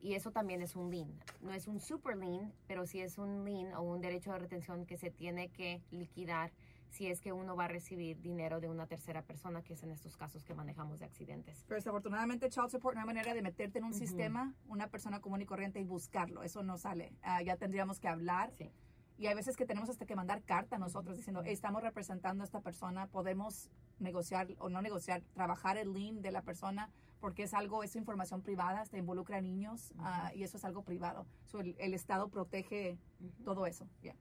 y 0.00 0.14
eso 0.14 0.30
también 0.30 0.62
es 0.62 0.76
un 0.76 0.92
lien. 0.92 1.12
No 1.40 1.52
es 1.52 1.66
un 1.66 1.80
super 1.80 2.16
lien, 2.16 2.52
pero 2.68 2.86
sí 2.86 3.00
es 3.00 3.18
un 3.18 3.44
lien 3.44 3.74
o 3.74 3.82
un 3.82 4.00
derecho 4.00 4.30
de 4.30 4.38
retención 4.38 4.86
que 4.86 4.96
se 4.96 5.10
tiene 5.10 5.48
que 5.48 5.82
liquidar 5.90 6.52
si 6.88 7.06
es 7.06 7.20
que 7.20 7.32
uno 7.32 7.56
va 7.56 7.66
a 7.66 7.68
recibir 7.68 8.20
dinero 8.20 8.60
de 8.60 8.68
una 8.68 8.86
tercera 8.86 9.22
persona, 9.22 9.62
que 9.62 9.74
es 9.74 9.82
en 9.82 9.90
estos 9.90 10.16
casos 10.16 10.44
que 10.44 10.54
manejamos 10.54 10.98
de 10.98 11.06
accidentes. 11.06 11.64
Pero 11.66 11.76
desafortunadamente, 11.76 12.48
Child 12.48 12.70
Support 12.70 12.94
no 12.96 13.00
hay 13.02 13.06
manera 13.06 13.34
de 13.34 13.42
meterte 13.42 13.78
en 13.78 13.84
un 13.84 13.94
sistema, 13.94 14.54
una 14.66 14.88
persona 14.88 15.20
común 15.20 15.42
y 15.42 15.46
corriente 15.46 15.80
y 15.80 15.84
buscarlo. 15.84 16.42
Eso 16.42 16.62
no 16.62 16.78
sale. 16.78 17.12
Ah, 17.22 17.42
ya 17.42 17.56
tendríamos 17.56 18.00
que 18.00 18.08
hablar. 18.08 18.52
Sí. 18.56 18.70
Y 19.18 19.26
hay 19.26 19.34
veces 19.34 19.56
que 19.56 19.66
tenemos 19.66 19.90
hasta 19.90 20.06
que 20.06 20.14
mandar 20.14 20.42
carta 20.44 20.78
nosotros 20.78 21.16
diciendo, 21.16 21.42
"Hey, 21.44 21.52
estamos 21.52 21.82
representando 21.82 22.44
a 22.44 22.46
esta 22.46 22.60
persona, 22.60 23.08
podemos 23.08 23.68
negociar 23.98 24.46
o 24.58 24.68
no 24.68 24.80
negociar, 24.80 25.22
trabajar 25.34 25.76
el 25.76 25.92
lien 25.92 26.22
de 26.22 26.30
la 26.30 26.42
persona, 26.42 26.88
porque 27.18 27.42
es 27.42 27.52
algo, 27.52 27.82
es 27.82 27.96
información 27.96 28.42
privada, 28.42 28.80
hasta 28.80 28.96
involucra 28.96 29.38
a 29.38 29.40
niños 29.40 29.92
ah, 29.98 30.30
y 30.34 30.44
eso 30.44 30.56
es 30.56 30.64
algo 30.64 30.82
privado. 30.84 31.26
So, 31.46 31.58
el, 31.58 31.74
el 31.78 31.94
Estado 31.94 32.28
protege 32.28 32.96
todo 33.44 33.66
eso. 33.66 33.88
yeah. 34.02 34.14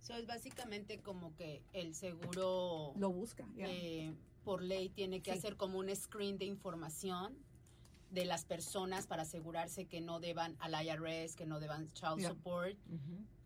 So, 0.00 0.14
es 0.14 0.26
básicamente 0.26 0.98
como 1.00 1.34
que 1.36 1.62
el 1.72 1.94
seguro 1.94 2.92
Lo 2.96 3.10
busca. 3.10 3.46
yeah. 3.54 3.66
eh, 3.68 4.14
por 4.44 4.62
ley 4.62 4.88
tiene 4.88 5.20
que 5.20 5.32
Sí. 5.32 5.38
hacer 5.38 5.56
como 5.56 5.78
un 5.78 5.94
screen 5.94 6.38
de 6.38 6.46
información 6.46 7.36
de 8.10 8.24
las 8.24 8.44
personas 8.44 9.06
para 9.06 9.22
asegurarse 9.22 9.84
que 9.84 10.00
no 10.00 10.18
deban 10.18 10.56
al 10.58 10.72
IRS, 10.84 11.36
que 11.36 11.46
no 11.46 11.60
deban 11.60 11.86
child 11.92 12.18
Yeah. 12.18 12.28
support 12.30 12.76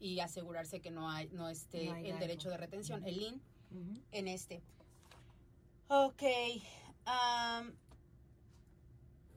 y 0.01 0.21
asegurarse 0.21 0.81
que 0.81 0.91
no 0.91 1.11
hay 1.11 1.29
no 1.33 1.49
esté 1.49 1.87
No 1.87 1.95
hay 1.95 2.05
el 2.07 2.13
algo. 2.13 2.21
derecho 2.21 2.49
de 2.51 2.57
retención, 2.57 3.05
el 3.05 3.17
lien 3.19 3.35
Ujú. 3.73 4.01
en 4.13 4.29
este. 4.29 4.63
Ok. 5.89 6.23
um, 7.07 7.73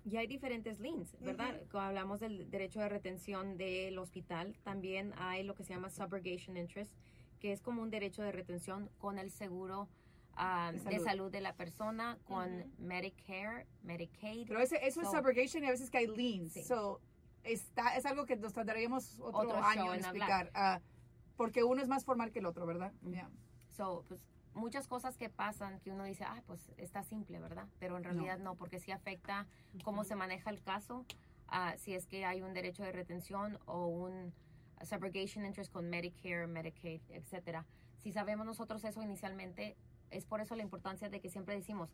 Y 0.09 0.15
hay 0.15 0.27
diferentes 0.27 0.79
liens, 0.79 1.11
¿verdad? 1.19 1.59
Cuando 1.69 1.89
hablamos 1.89 2.21
del 2.21 2.49
derecho 2.49 2.79
de 2.79 2.87
retención 2.87 3.57
del 3.57 3.97
hospital, 3.97 4.55
también 4.63 5.13
hay 5.17 5.43
lo 5.43 5.53
que 5.53 5.65
se 5.65 5.73
llama 5.73 5.89
subrogation 5.89 6.55
interest, 6.55 6.93
que 7.39 7.51
es 7.51 7.61
como 7.61 7.81
un 7.81 7.89
derecho 7.89 8.21
de 8.23 8.31
retención 8.31 8.89
con 8.97 9.19
el 9.19 9.31
seguro 9.31 9.87
ah, 10.35 10.71
De 10.71 10.77
de, 10.79 10.83
salud. 10.83 11.03
salud. 11.05 11.31
de 11.31 11.41
la 11.41 11.53
persona, 11.53 12.17
con 12.25 12.59
Ujú. 12.61 12.69
Medicare, 12.79 13.65
Medicaid. 13.83 14.47
Pero 14.47 14.59
ese, 14.59 14.75
eso 14.87 15.01
es 15.01 15.07
So- 15.09 15.17
subrogation 15.17 15.63
y 15.63 15.67
a 15.67 15.71
veces 15.71 15.89
que 15.89 15.97
hay 15.99 16.07
liens. 16.07 16.53
Sí. 16.53 16.63
So, 16.63 17.01
está, 17.43 17.95
es 17.95 18.05
algo 18.05 18.25
que 18.25 18.35
nos 18.35 18.53
tardaríamos 18.53 19.19
otro, 19.19 19.39
Otro 19.39 19.57
año 19.63 19.93
en 19.93 19.99
explicar. 20.01 20.51
ah, 20.53 20.79
porque 21.35 21.63
uno 21.63 21.81
es 21.81 21.87
más 21.87 22.03
formal 22.05 22.31
que 22.31 22.39
el 22.39 22.45
otro, 22.45 22.65
¿verdad? 22.65 22.91
Yeah. 23.03 23.29
So, 23.69 24.03
pues, 24.07 24.19
muchas 24.53 24.87
cosas 24.87 25.17
que 25.17 25.29
pasan 25.29 25.79
que 25.81 25.91
uno 25.91 26.03
dice, 26.03 26.23
ah, 26.23 26.41
pues 26.47 26.71
está 26.77 27.03
simple, 27.03 27.39
¿verdad? 27.39 27.67
Pero 27.79 27.95
en 27.97 28.03
realidad 28.03 28.39
no, 28.39 28.55
porque 28.55 28.79
sí 28.79 28.91
afecta 28.91 29.45
cómo 29.83 30.03
se 30.03 30.15
maneja 30.15 30.49
el 30.49 30.61
caso, 30.63 31.05
ah, 31.47 31.75
si 31.77 31.93
es 31.93 32.07
que 32.07 32.25
hay 32.25 32.41
un 32.41 32.53
derecho 32.53 32.83
de 32.83 32.91
retención 32.91 33.59
o 33.65 33.85
un 33.87 34.33
subrogation 34.85 35.45
interest 35.45 35.71
con 35.71 35.89
Medicare, 35.89 36.47
Medicaid, 36.47 37.01
etcétera. 37.09 37.65
Si 37.97 38.11
sabemos 38.11 38.45
nosotros 38.45 38.83
eso 38.83 39.01
inicialmente, 39.01 39.75
es 40.11 40.25
por 40.25 40.39
eso 40.41 40.55
la 40.55 40.63
importancia 40.63 41.09
de 41.09 41.19
que 41.19 41.29
siempre 41.29 41.55
decimos, 41.55 41.89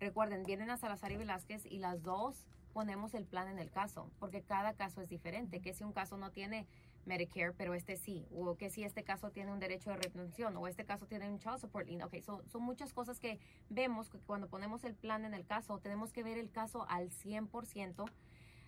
recuerden, 0.00 0.42
vienen 0.44 0.70
a 0.70 0.76
Salazar 0.76 1.12
y 1.12 1.16
Velázquez 1.16 1.64
y 1.66 1.78
las 1.78 2.02
dos 2.02 2.46
ponemos 2.72 3.14
el 3.14 3.24
plan 3.24 3.48
en 3.48 3.58
el 3.60 3.70
caso, 3.70 4.10
porque 4.18 4.42
cada 4.42 4.74
caso 4.74 5.00
es 5.00 5.08
diferente, 5.08 5.60
que 5.60 5.72
si 5.72 5.84
un 5.84 5.92
caso 5.92 6.16
no 6.16 6.32
tiene 6.32 6.66
Medicare, 7.06 7.52
pero 7.52 7.74
este 7.74 7.96
sí, 7.96 8.26
o 8.34 8.56
que 8.56 8.68
si 8.70 8.82
este 8.82 9.04
caso 9.04 9.30
tiene 9.30 9.52
un 9.52 9.60
derecho 9.60 9.90
de 9.90 9.96
retención, 9.96 10.56
o 10.56 10.66
este 10.66 10.84
caso 10.84 11.06
tiene 11.06 11.30
un 11.30 11.38
child 11.38 11.58
support 11.58 11.86
lien. 11.86 12.02
Ok, 12.02 12.16
so- 12.20 12.42
son 12.48 12.62
muchas 12.62 12.92
cosas 12.92 13.20
que 13.20 13.38
vemos 13.68 14.08
que 14.10 14.18
cuando 14.18 14.48
ponemos 14.48 14.82
el 14.84 14.94
plan 14.94 15.24
en 15.24 15.34
el 15.34 15.44
caso, 15.46 15.78
tenemos 15.78 16.12
que 16.12 16.22
ver 16.24 16.36
el 16.38 16.50
caso 16.50 16.84
al 16.88 17.10
100%. 17.10 18.06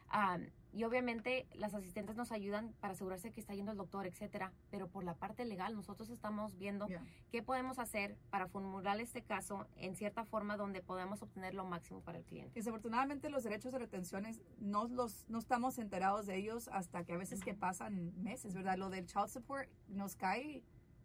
Am, 0.08 0.50
y 0.72 0.84
obviamente 0.84 1.46
las 1.54 1.72
asistentes 1.72 2.16
nos 2.16 2.32
ayudan 2.32 2.74
para 2.80 2.92
asegurarse 2.92 3.32
que 3.32 3.40
está 3.40 3.54
yendo 3.54 3.72
el 3.72 3.78
doctor, 3.78 4.06
etcétera. 4.06 4.52
Pero 4.70 4.88
por 4.88 5.04
la 5.04 5.14
parte 5.14 5.46
legal, 5.46 5.74
nosotros 5.74 6.10
estamos 6.10 6.58
viendo 6.58 6.86
Yeah. 6.86 7.02
qué 7.30 7.42
podemos 7.42 7.78
hacer 7.78 8.18
para 8.28 8.46
formular 8.46 9.00
este 9.00 9.22
caso 9.22 9.66
en 9.76 9.96
cierta 9.96 10.24
forma 10.26 10.58
donde 10.58 10.82
podamos 10.82 11.22
obtener 11.22 11.54
lo 11.54 11.64
máximo 11.64 12.02
para 12.02 12.18
el 12.18 12.24
cliente. 12.24 12.52
Desafortunadamente 12.54 13.30
los 13.30 13.42
derechos 13.42 13.72
de 13.72 13.78
retenciones 13.78 14.42
no, 14.58 14.86
los, 14.86 15.24
no 15.28 15.38
estamos 15.38 15.78
enterados 15.78 16.26
de 16.26 16.36
ellos 16.36 16.68
hasta 16.68 17.04
que 17.04 17.14
a 17.14 17.16
veces 17.16 17.42
que 17.42 17.54
pasan 17.54 18.12
meses, 18.22 18.52
¿verdad? 18.52 18.76
Lo 18.76 18.90
del 18.90 19.06
child 19.06 19.28
support 19.28 19.70
nos 19.88 20.14
cae 20.14 20.62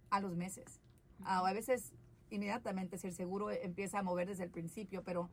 a 0.10 0.20
los 0.20 0.36
meses. 0.36 0.82
Ah, 1.24 1.42
o 1.42 1.46
a 1.46 1.54
veces 1.54 1.94
inmediatamente 2.30 2.98
si 2.98 3.08
el 3.08 3.14
seguro 3.14 3.52
empieza 3.52 4.00
a 4.00 4.04
mover 4.04 4.28
desde 4.28 4.44
el 4.44 4.52
principio, 4.52 5.04
pero 5.04 5.30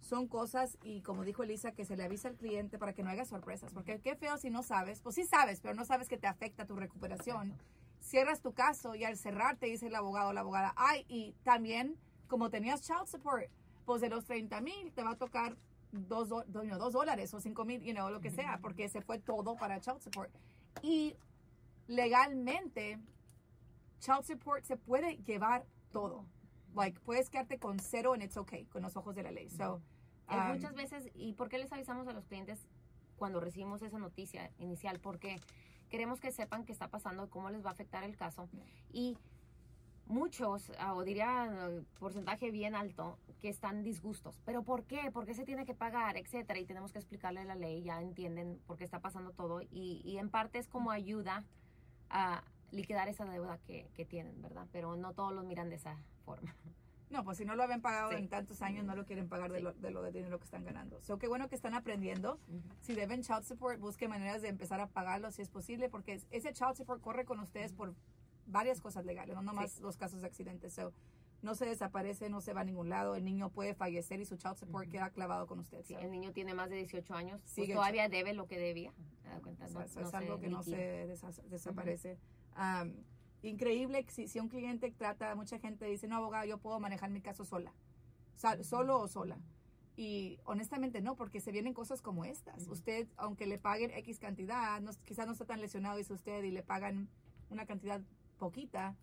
son 0.00 0.28
cosas 0.28 0.78
y 0.82 1.02
como 1.02 1.24
dijo 1.24 1.42
Elisa, 1.42 1.72
que 1.72 1.84
se 1.84 1.96
le 1.96 2.04
avisa 2.04 2.28
al 2.28 2.36
cliente 2.36 2.78
para 2.78 2.92
que 2.92 3.02
no 3.02 3.10
haya 3.10 3.24
sorpresas, 3.24 3.72
porque 3.72 4.00
qué 4.00 4.14
feo 4.16 4.38
si 4.38 4.48
no 4.50 4.62
sabes, 4.62 5.00
pues 5.00 5.14
sí 5.16 5.24
sabes, 5.24 5.60
pero 5.60 5.74
no 5.74 5.84
sabes 5.84 6.08
que 6.08 6.16
te 6.18 6.26
afecta 6.26 6.66
tu 6.66 6.76
recuperación. 6.76 7.52
Cierras 8.00 8.40
tu 8.40 8.52
caso 8.52 8.94
y 8.94 9.04
al 9.04 9.16
cerrar 9.16 9.56
te 9.56 9.66
dice 9.66 9.88
el 9.88 9.94
abogado 9.96 10.30
o 10.30 10.32
la 10.32 10.40
abogada, 10.40 10.72
ay, 10.76 11.04
y 11.08 11.32
también 11.42 11.96
como 12.28 12.48
tenías 12.48 12.80
child 12.82 13.06
support, 13.06 13.46
pues 13.84 14.00
de 14.00 14.08
los 14.08 14.24
30 14.24 14.60
mil 14.60 14.92
te 14.92 15.02
va 15.02 15.10
a 15.10 15.16
tocar 15.16 15.56
dos, 15.92 16.28
do- 16.28 16.44
do- 16.46 16.62
know, 16.62 16.78
dos 16.78 16.92
dólares 16.92 17.32
o 17.34 17.40
cinco 17.40 17.64
mil, 17.64 17.82
you 17.82 17.92
know, 17.92 18.08
lo 18.10 18.20
que 18.20 18.30
sea, 18.30 18.58
porque 18.62 18.88
se 18.88 19.00
fue 19.02 19.18
todo 19.18 19.56
para 19.56 19.80
child 19.80 20.00
support. 20.00 20.30
Y 20.82 21.16
legalmente, 21.88 22.98
child 24.00 24.22
support 24.24 24.64
se 24.64 24.76
puede 24.76 25.16
llevar 25.24 25.64
todo. 25.92 26.24
Like, 26.74 27.00
puedes 27.00 27.30
quedarte 27.30 27.58
con 27.58 27.78
cero 27.80 28.12
and 28.12 28.22
it's 28.22 28.36
okay, 28.36 28.66
con 28.66 28.82
los 28.82 28.96
ojos 28.96 29.14
de 29.14 29.22
la 29.22 29.30
ley. 29.30 29.48
So, 29.50 29.80
um, 30.30 30.48
muchas 30.52 30.74
veces, 30.74 31.10
¿y 31.14 31.32
por 31.32 31.48
qué 31.48 31.58
les 31.58 31.72
avisamos 31.72 32.06
a 32.08 32.12
los 32.12 32.26
clientes 32.26 32.66
cuando 33.16 33.40
recibimos 33.40 33.82
esa 33.82 33.98
noticia 33.98 34.50
inicial? 34.58 35.00
Porque 35.00 35.40
queremos 35.88 36.20
que 36.20 36.30
sepan 36.30 36.64
qué 36.64 36.72
está 36.72 36.88
pasando, 36.88 37.30
cómo 37.30 37.50
les 37.50 37.64
va 37.64 37.70
a 37.70 37.72
afectar 37.72 38.04
el 38.04 38.16
caso. 38.16 38.48
Y 38.92 39.16
muchos, 40.06 40.72
ah, 40.78 40.94
o 40.94 41.04
diría 41.04 41.70
porcentaje 41.98 42.50
bien 42.50 42.74
alto, 42.74 43.18
que 43.40 43.48
están 43.48 43.82
disgustos. 43.82 44.40
¿Pero 44.44 44.62
por 44.62 44.84
qué? 44.84 45.10
¿Por 45.10 45.26
qué 45.26 45.34
se 45.34 45.44
tiene 45.44 45.64
que 45.64 45.74
pagar? 45.74 46.16
Etcétera. 46.16 46.58
Y 46.58 46.64
tenemos 46.64 46.92
que 46.92 46.98
explicarle 46.98 47.44
la 47.44 47.54
ley, 47.54 47.82
ya 47.82 48.00
entienden 48.00 48.60
por 48.66 48.76
qué 48.76 48.84
está 48.84 49.00
pasando 49.00 49.32
todo. 49.32 49.62
Y, 49.62 50.02
y 50.04 50.18
en 50.18 50.30
parte 50.30 50.58
es 50.58 50.68
como 50.68 50.90
ayuda 50.90 51.44
a 52.10 52.42
liquidar 52.70 53.08
esa 53.08 53.24
deuda 53.24 53.58
que, 53.58 53.90
que 53.94 54.04
tienen, 54.04 54.40
¿verdad? 54.42 54.66
Pero 54.72 54.96
no 54.96 55.14
todos 55.14 55.32
lo 55.32 55.42
miran 55.42 55.68
de 55.68 55.76
esa 55.76 55.96
forma. 56.28 56.54
No, 57.10 57.24
pues 57.24 57.38
si 57.38 57.46
no 57.46 57.56
lo 57.56 57.62
habían 57.62 57.80
pagado 57.80 58.10
Sí. 58.10 58.16
en 58.16 58.28
tantos 58.28 58.60
años, 58.60 58.84
no 58.84 58.94
lo 58.94 59.06
quieren 59.06 59.30
pagar 59.30 59.50
de, 59.50 59.58
Sí. 59.60 59.64
lo, 59.64 59.72
de 59.72 59.90
lo 59.90 60.02
de 60.02 60.12
dinero 60.12 60.38
que 60.38 60.44
están 60.44 60.62
ganando. 60.66 61.00
So, 61.00 61.18
qué 61.18 61.26
bueno 61.26 61.48
que 61.48 61.54
están 61.54 61.72
aprendiendo. 61.72 62.38
Si 62.80 62.94
deben 62.94 63.22
child 63.22 63.44
support, 63.44 63.80
busquen 63.80 64.10
maneras 64.10 64.42
de 64.42 64.48
empezar 64.48 64.78
a 64.80 64.88
pagarlo 64.88 65.30
si 65.30 65.40
es 65.40 65.48
posible, 65.48 65.88
porque 65.88 66.12
es- 66.12 66.26
ese 66.30 66.52
child 66.52 66.74
support 66.74 67.00
corre 67.00 67.24
con 67.24 67.40
ustedes 67.40 67.72
por 67.72 67.94
varias 68.44 68.82
cosas 68.82 69.06
legales, 69.06 69.34
no 69.34 69.40
nomás 69.42 69.72
Sí. 69.72 69.82
los 69.82 69.96
casos 69.96 70.20
de 70.20 70.26
accidentes. 70.26 70.74
So, 70.74 70.92
no 71.40 71.54
se 71.54 71.64
desaparece, 71.64 72.28
no 72.28 72.42
se 72.42 72.52
va 72.52 72.60
a 72.60 72.64
ningún 72.64 72.90
lado, 72.90 73.14
el 73.16 73.24
niño 73.24 73.48
puede 73.48 73.72
fallecer 73.74 74.20
y 74.20 74.26
su 74.26 74.36
child 74.36 74.56
support 74.56 74.90
queda 74.90 75.08
clavado 75.08 75.46
con 75.46 75.60
usted. 75.60 75.82
Si 75.84 75.94
el 75.94 76.10
niño 76.10 76.32
tiene 76.32 76.52
más 76.52 76.68
de 76.68 76.76
18 76.76 77.14
años, 77.14 77.40
pues 77.54 77.70
todavía 77.72 78.08
debe 78.10 78.34
lo 78.34 78.46
que 78.46 78.58
debía. 78.58 78.92
¿te 79.22 79.28
das 79.30 79.40
cuenta? 79.40 79.64
o 79.64 79.68
sea, 79.68 79.78
No- 79.80 79.86
eso 79.86 80.00
no 80.02 80.08
es 80.08 80.14
algo 80.14 80.40
que 80.40 80.48
no 80.50 80.62
se 80.62 81.06
desa- 81.08 81.42
desaparece. 81.44 82.18
Um, 82.54 82.92
increíble 83.42 84.04
que 84.04 84.12
si, 84.12 84.28
si 84.28 84.40
un 84.40 84.48
cliente 84.48 84.90
trata, 84.90 85.34
mucha 85.34 85.58
gente 85.58 85.86
dice, 85.86 86.08
no, 86.08 86.16
abogado, 86.16 86.44
yo 86.44 86.58
puedo 86.58 86.80
manejar 86.80 87.10
mi 87.10 87.20
caso 87.20 87.44
sola, 87.44 87.72
solo 88.62 89.00
o 89.00 89.08
sola. 89.08 89.38
Y 89.96 90.38
honestamente 90.44 91.00
no, 91.00 91.16
porque 91.16 91.40
se 91.40 91.50
vienen 91.50 91.74
cosas 91.74 92.02
como 92.02 92.24
estas. 92.24 92.68
Usted, 92.68 93.08
aunque 93.16 93.46
le 93.46 93.58
paguen 93.58 93.90
X 93.90 94.20
cantidad, 94.20 94.80
no, 94.80 94.92
quizás 95.04 95.26
no 95.26 95.32
está 95.32 95.44
tan 95.44 95.60
lesionado, 95.60 95.96
dice 95.96 96.12
usted, 96.12 96.44
y 96.44 96.52
le 96.52 96.62
pagan 96.62 97.08
una 97.50 97.66
cantidad 97.66 98.00
poquita, 98.38 98.96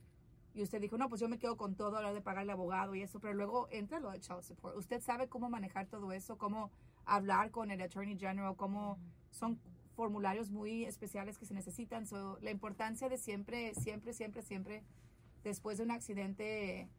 y 0.56 0.64
usted 0.64 0.80
dijo, 0.80 0.98
no, 0.98 1.10
pues 1.10 1.20
yo 1.20 1.28
me 1.28 1.38
quedo 1.38 1.58
con 1.58 1.76
todo 1.76 1.98
a 1.98 2.02
la 2.02 2.08
hora 2.08 2.14
de 2.14 2.22
pagarle 2.22 2.54
abogado 2.54 2.96
y 2.96 3.02
eso, 3.02 3.20
pero 3.20 3.34
luego 3.34 3.68
entra 3.72 4.00
lo 4.00 4.10
de 4.10 4.22
child 4.22 4.42
support. 4.42 4.78
Usted 4.78 5.02
sabe 5.02 5.28
cómo 5.28 5.50
manejar 5.50 5.88
todo 5.88 6.14
eso, 6.14 6.38
cómo 6.38 6.72
hablar 7.04 7.52
con 7.52 7.72
el 7.72 7.82
Attorney 7.82 8.18
General, 8.18 8.56
cómo 8.56 8.98
son 9.32 9.60
formularios 9.96 10.50
muy 10.50 10.86
especiales 10.86 11.38
que 11.38 11.46
se 11.46 11.54
necesitan. 11.54 12.06
So, 12.06 12.38
la 12.42 12.52
importancia 12.52 13.10
de 13.10 13.18
siempre, 13.18 13.74
siempre, 13.76 14.14
siempre, 14.14 14.42
siempre, 14.42 14.84
después 15.44 15.78
de 15.78 15.84
un 15.84 15.92
accidente, 15.92 16.90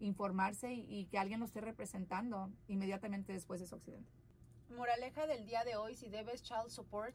informarse 0.00 0.72
y, 0.74 0.86
y 0.88 1.06
que 1.06 1.18
alguien 1.18 1.40
lo 1.40 1.46
esté 1.46 1.60
representando 1.60 2.50
inmediatamente 2.68 3.32
después 3.32 3.60
de 3.60 3.66
su 3.66 3.74
accidente. 3.76 4.10
Moraleja 4.76 5.26
del 5.26 5.46
día 5.46 5.64
de 5.64 5.76
hoy, 5.76 5.96
si 5.96 6.08
debes 6.08 6.42
child 6.42 6.68
support, 6.68 7.14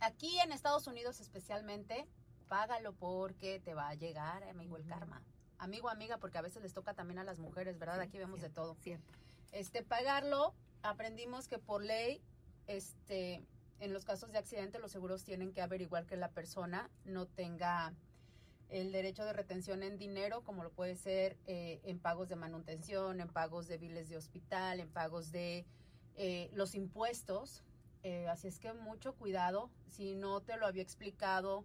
aquí 0.00 0.38
en 0.40 0.52
Estados 0.52 0.86
Unidos 0.86 1.20
especialmente, 1.20 2.06
págalo 2.48 2.92
porque 2.94 3.60
te 3.60 3.74
va 3.74 3.88
a 3.88 3.94
llegar, 3.94 4.44
amigo, 4.44 4.76
el 4.76 4.86
karma. 4.86 5.22
Amigo, 5.58 5.88
amiga, 5.88 6.18
porque 6.18 6.38
a 6.38 6.42
veces 6.42 6.62
les 6.62 6.74
toca 6.74 6.94
también 6.94 7.18
a 7.18 7.24
las 7.24 7.38
mujeres, 7.38 7.78
¿verdad? 7.78 8.00
Sí, 8.00 8.08
Aquí 8.08 8.18
vemos 8.18 8.40
de 8.40 8.50
todo. 8.50 8.74
Cierto. 8.82 9.12
Este, 9.52 9.82
pagarlo, 9.82 10.52
aprendimos 10.82 11.48
que 11.48 11.58
por 11.58 11.82
ley, 11.82 12.20
este, 12.66 13.42
en 13.80 13.92
los 13.92 14.04
casos 14.04 14.32
de 14.32 14.38
accidente, 14.38 14.78
los 14.78 14.92
seguros 14.92 15.24
tienen 15.24 15.52
que 15.52 15.60
averiguar 15.60 16.06
que 16.06 16.16
la 16.16 16.30
persona 16.30 16.90
no 17.04 17.26
tenga 17.26 17.92
el 18.70 18.92
derecho 18.92 19.24
de 19.24 19.32
retención 19.32 19.82
en 19.82 19.98
dinero, 19.98 20.42
como 20.42 20.64
lo 20.64 20.70
puede 20.70 20.96
ser 20.96 21.36
eh, 21.46 21.80
en 21.84 21.98
pagos 21.98 22.28
de 22.28 22.36
manutención, 22.36 23.20
en 23.20 23.28
pagos 23.28 23.68
de 23.68 23.78
biles 23.78 24.08
de 24.08 24.16
hospital, 24.16 24.80
en 24.80 24.88
pagos 24.88 25.32
de 25.32 25.64
eh, 26.16 26.50
los 26.54 26.74
impuestos. 26.74 27.62
Eh, 28.02 28.28
así 28.28 28.48
es 28.48 28.58
que 28.58 28.72
mucho 28.72 29.14
cuidado, 29.14 29.70
si 29.90 30.14
no 30.14 30.40
te 30.40 30.56
lo 30.56 30.66
había 30.66 30.82
explicado 30.82 31.64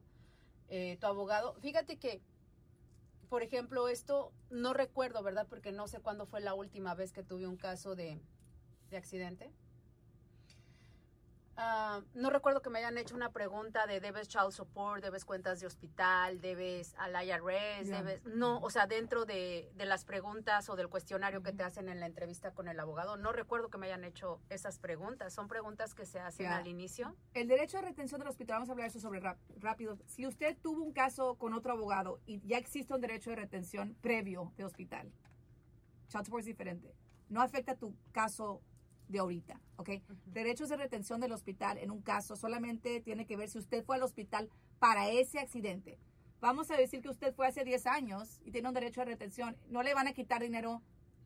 eh, 0.69 0.97
tu 0.99 1.07
abogado. 1.07 1.55
Fíjate 1.55 1.97
que, 1.97 2.21
por 3.27 3.43
ejemplo, 3.43 3.87
esto 3.89 4.31
no 4.49 4.73
recuerdo, 4.73 5.21
¿verdad? 5.23 5.47
Porque 5.49 5.71
no 5.71 5.87
sé 5.87 5.99
cuándo 5.99 6.25
fue 6.25 6.41
la 6.41 6.53
última 6.53 6.95
vez 6.95 7.11
que 7.11 7.23
tuve 7.23 7.47
un 7.47 7.57
caso 7.57 7.95
de, 7.95 8.21
de 8.89 8.97
accidente. 8.97 9.51
Ah, 11.61 12.01
no 12.13 12.29
recuerdo 12.29 12.61
que 12.61 12.69
me 12.69 12.79
hayan 12.79 12.97
hecho 12.97 13.13
una 13.15 13.33
pregunta 13.33 13.85
de 13.85 13.99
debes 13.99 14.29
child 14.29 14.51
support, 14.51 15.03
debes 15.03 15.25
cuentas 15.25 15.59
de 15.59 15.67
hospital, 15.67 16.39
debes 16.39 16.95
al 16.97 17.11
IRS, 17.21 17.89
debes... 17.89 18.23
No, 18.23 18.59
o 18.59 18.69
sea, 18.69 18.87
dentro 18.87 19.25
de, 19.25 19.69
de 19.75 19.85
las 19.85 20.05
preguntas 20.05 20.69
o 20.69 20.77
del 20.77 20.87
cuestionario 20.87 21.43
que 21.43 21.51
te 21.51 21.63
hacen 21.63 21.89
en 21.89 21.99
la 21.99 22.05
entrevista 22.05 22.51
con 22.51 22.69
el 22.69 22.79
abogado, 22.79 23.17
no 23.17 23.33
recuerdo 23.33 23.69
que 23.69 23.77
me 23.77 23.87
hayan 23.87 24.05
hecho 24.05 24.39
esas 24.49 24.79
preguntas. 24.79 25.33
Son 25.33 25.49
preguntas 25.49 25.93
que 25.93 26.05
se 26.05 26.21
hacen 26.21 26.45
al 26.45 26.65
inicio. 26.65 27.13
El 27.33 27.49
derecho 27.49 27.75
de 27.79 27.83
retención 27.83 28.19
del 28.19 28.29
hospital, 28.29 28.55
vamos 28.55 28.69
a 28.69 28.71
hablar 28.71 28.87
eso 28.87 29.01
sobre 29.01 29.21
rápido. 29.57 29.97
Si 30.05 30.25
usted 30.25 30.55
tuvo 30.61 30.81
un 30.81 30.93
caso 30.93 31.35
con 31.35 31.53
otro 31.53 31.73
abogado 31.73 32.21
y 32.25 32.39
ya 32.47 32.57
existe 32.57 32.93
un 32.93 33.01
derecho 33.01 33.31
de 33.31 33.35
retención 33.35 33.97
previo 34.01 34.53
de 34.55 34.63
hospital, 34.63 35.11
child 36.07 36.23
support 36.23 36.39
es 36.39 36.45
diferente. 36.45 36.95
No 37.27 37.41
afecta 37.41 37.75
tu 37.75 37.93
caso 38.13 38.61
de 39.09 39.19
ahorita, 39.19 39.59
¿ok? 39.75 39.89
Derechos 40.27 40.69
de 40.69 40.77
retención 40.77 41.19
del 41.19 41.31
hospital 41.33 41.77
en 41.79 41.91
un 41.91 42.01
caso 42.01 42.35
solamente 42.35 43.01
tiene 43.01 43.25
que 43.25 43.35
ver 43.35 43.49
si 43.49 43.57
usted 43.57 43.83
fue 43.83 43.95
al 43.97 44.03
hospital 44.03 44.49
para 44.77 45.09
ese 45.09 45.39
accidente. 45.39 45.97
Vamos 46.39 46.71
a 46.71 46.77
decir 46.77 47.01
que 47.01 47.09
usted 47.09 47.33
fue 47.33 47.47
hace 47.47 47.65
10 47.65 47.85
años 47.87 48.39
y 48.45 48.51
tiene 48.51 48.69
un 48.69 48.73
derecho 48.73 49.01
de 49.01 49.05
retención. 49.05 49.57
No 49.67 49.83
le 49.83 49.93
van 49.93 50.07
a 50.07 50.13
quitar 50.13 50.41
dinero 50.41 50.81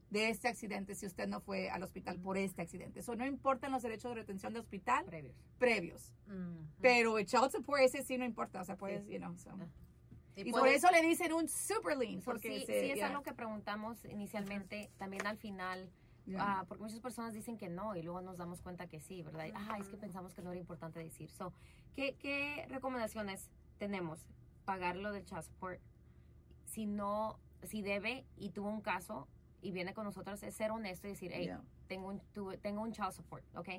de 0.09 0.29
este 0.29 0.47
accidente 0.47 0.95
si 0.95 1.05
usted 1.05 1.27
no 1.27 1.41
fue 1.41 1.69
al 1.69 1.83
hospital 1.83 2.19
por 2.19 2.37
este 2.37 2.61
accidente. 2.61 3.01
Eso 3.01 3.15
no 3.15 3.25
importan 3.25 3.71
los 3.71 3.83
derechos 3.83 4.11
de 4.11 4.15
retención 4.15 4.53
de 4.53 4.59
hospital 4.59 5.05
Previos. 5.59 6.13
Pero 6.81 7.19
el 7.19 7.25
child 7.25 7.51
support 7.51 7.81
ese 7.81 8.01
sí 8.03 8.17
no 8.17 8.25
importa. 8.25 8.61
O 8.61 8.63
sea, 8.65 8.75
puedes, 8.77 9.05
you 9.07 9.17
know, 9.17 9.35
so. 9.37 9.51
Ah. 9.51 9.67
Sí, 10.35 10.41
Y 10.45 10.51
por 10.51 10.67
eso 10.67 10.89
le 10.89 11.01
dicen 11.01 11.31
un 11.33 11.47
super. 11.47 11.93
So, 11.95 12.21
Porque 12.25 12.59
sí, 12.59 12.65
se- 12.65 12.81
sí 12.81 12.89
es 12.91 12.95
yeah, 12.95 13.07
algo 13.09 13.21
que 13.21 13.33
preguntamos 13.33 14.03
inicialmente, 14.05 14.89
también 14.97 15.27
al 15.27 15.37
final, 15.37 15.91
yeah. 16.25 16.59
ah, 16.59 16.65
porque 16.67 16.83
muchas 16.83 16.99
personas 16.99 17.33
dicen 17.33 17.57
que 17.57 17.69
no 17.69 17.95
y 17.95 18.01
luego 18.03 18.21
nos 18.21 18.37
damos 18.37 18.61
cuenta 18.61 18.87
que 18.87 18.99
sí, 18.99 19.21
¿verdad? 19.23 19.47
Ah, 19.55 19.77
es 19.79 19.87
que 19.89 19.97
pensamos 19.97 20.33
que 20.33 20.41
no 20.41 20.51
era 20.51 20.59
importante 20.59 20.99
decir. 20.99 21.29
So, 21.29 21.53
¿qué, 21.95 22.15
qué 22.15 22.65
recomendaciones 22.69 23.49
tenemos? 23.77 24.25
Pagar 24.65 24.95
lo 24.95 25.11
del 25.11 25.25
child 25.25 25.43
support. 25.43 25.79
Si 26.65 26.85
no, 26.85 27.39
si 27.63 27.81
debe 27.81 28.25
y 28.37 28.49
tuvo 28.49 28.69
un 28.69 28.81
caso 28.81 29.27
y 29.61 29.71
viene 29.71 29.93
con 29.93 30.05
nosotros, 30.05 30.41
es 30.43 30.55
ser 30.55 30.71
honesto 30.71 31.07
y 31.07 31.11
decir, 31.11 31.31
hey, 31.33 31.45
Yeah. 31.45 31.61
tengo 31.87 32.07
un, 32.09 32.19
tuve- 32.33 32.57
tengo 32.57 32.81
un 32.81 32.91
child 32.91 33.11
support, 33.11 33.43
¿ok? 33.55 33.69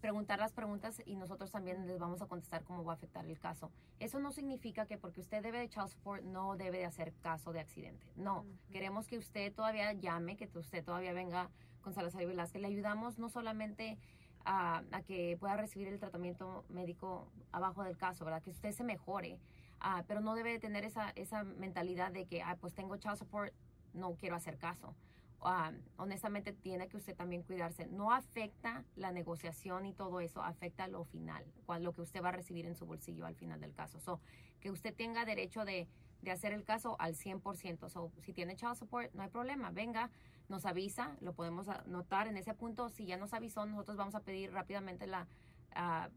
Preguntar 0.00 0.38
las 0.38 0.52
preguntas 0.54 1.02
y 1.04 1.14
nosotros 1.16 1.50
también 1.50 1.86
les 1.86 1.98
vamos 1.98 2.22
a 2.22 2.26
contestar 2.26 2.64
cómo 2.64 2.82
va 2.84 2.92
a 2.92 2.94
afectar 2.94 3.26
el 3.26 3.38
caso. 3.38 3.70
Eso 3.98 4.18
no 4.18 4.32
significa 4.32 4.86
que 4.86 4.96
porque 4.96 5.20
usted 5.20 5.42
debe 5.42 5.58
de 5.58 5.68
child 5.68 5.88
support 5.88 6.22
no 6.24 6.56
debe 6.56 6.78
de 6.78 6.86
hacer 6.86 7.12
caso 7.20 7.52
de 7.52 7.60
accidente. 7.60 8.06
No, 8.16 8.46
queremos 8.70 9.06
que 9.06 9.18
usted 9.18 9.52
todavía 9.52 9.92
llame, 9.92 10.36
que 10.38 10.48
usted 10.58 10.82
todavía 10.82 11.12
venga 11.12 11.50
con 11.80 11.94
Salazar 11.94 12.22
y 12.22 12.26
Velázquez. 12.26 12.62
Le 12.62 12.68
ayudamos 12.68 13.18
no 13.18 13.28
solamente 13.28 13.98
a, 14.44 14.82
que 15.06 15.36
pueda 15.38 15.56
recibir 15.56 15.88
el 15.88 15.98
tratamiento 15.98 16.64
médico 16.68 17.28
abajo 17.52 17.82
del 17.82 17.96
caso, 17.96 18.24
¿verdad? 18.24 18.42
Que 18.42 18.50
usted 18.50 18.72
se 18.72 18.84
mejore, 18.84 19.38
ah, 19.80 20.04
pero 20.06 20.20
no 20.20 20.34
debe 20.34 20.52
de 20.52 20.58
tener 20.58 20.84
esa, 20.84 21.10
esa 21.10 21.44
mentalidad 21.44 22.12
de 22.12 22.26
que, 22.26 22.42
ah, 22.42 22.56
pues 22.60 22.74
tengo 22.74 22.96
child 22.96 23.16
support, 23.16 23.52
no 23.92 24.14
quiero 24.14 24.36
hacer 24.36 24.56
caso. 24.58 24.94
Ah, 25.42 25.72
honestamente 25.96 26.52
tiene 26.52 26.88
que 26.88 26.98
usted 26.98 27.16
también 27.16 27.42
cuidarse. 27.42 27.86
No 27.86 28.12
afecta 28.12 28.84
la 28.96 29.10
negociación 29.10 29.86
y 29.86 29.94
todo 29.94 30.20
eso, 30.20 30.42
afecta 30.42 30.86
lo 30.86 31.04
final, 31.04 31.44
lo 31.80 31.92
que 31.92 32.02
usted 32.02 32.22
va 32.22 32.28
a 32.28 32.32
recibir 32.32 32.66
en 32.66 32.74
su 32.74 32.86
bolsillo 32.86 33.24
al 33.26 33.34
final 33.34 33.60
del 33.60 33.72
caso. 33.72 34.00
So, 34.00 34.20
que 34.60 34.70
usted 34.70 34.94
tenga 34.94 35.24
derecho 35.24 35.64
de, 35.64 35.88
de 36.20 36.30
hacer 36.30 36.52
el 36.52 36.64
caso 36.64 36.96
al 36.98 37.14
100%. 37.14 37.88
So, 37.88 38.12
si 38.20 38.34
tiene 38.34 38.54
child 38.56 38.76
support, 38.76 39.12
no 39.14 39.22
hay 39.22 39.30
problema, 39.30 39.70
venga, 39.70 40.10
nos 40.50 40.66
avisa, 40.66 41.16
lo 41.20 41.32
podemos 41.32 41.68
anotar 41.68 42.26
en 42.26 42.36
ese 42.36 42.52
punto. 42.54 42.88
Si 42.90 43.06
ya 43.06 43.16
nos 43.16 43.32
avisó, 43.32 43.64
nosotros 43.64 43.96
vamos 43.96 44.14
a 44.14 44.20
pedir 44.20 44.52
rápidamente 44.52 45.06
la, 45.06 45.26
ah, 45.74 46.10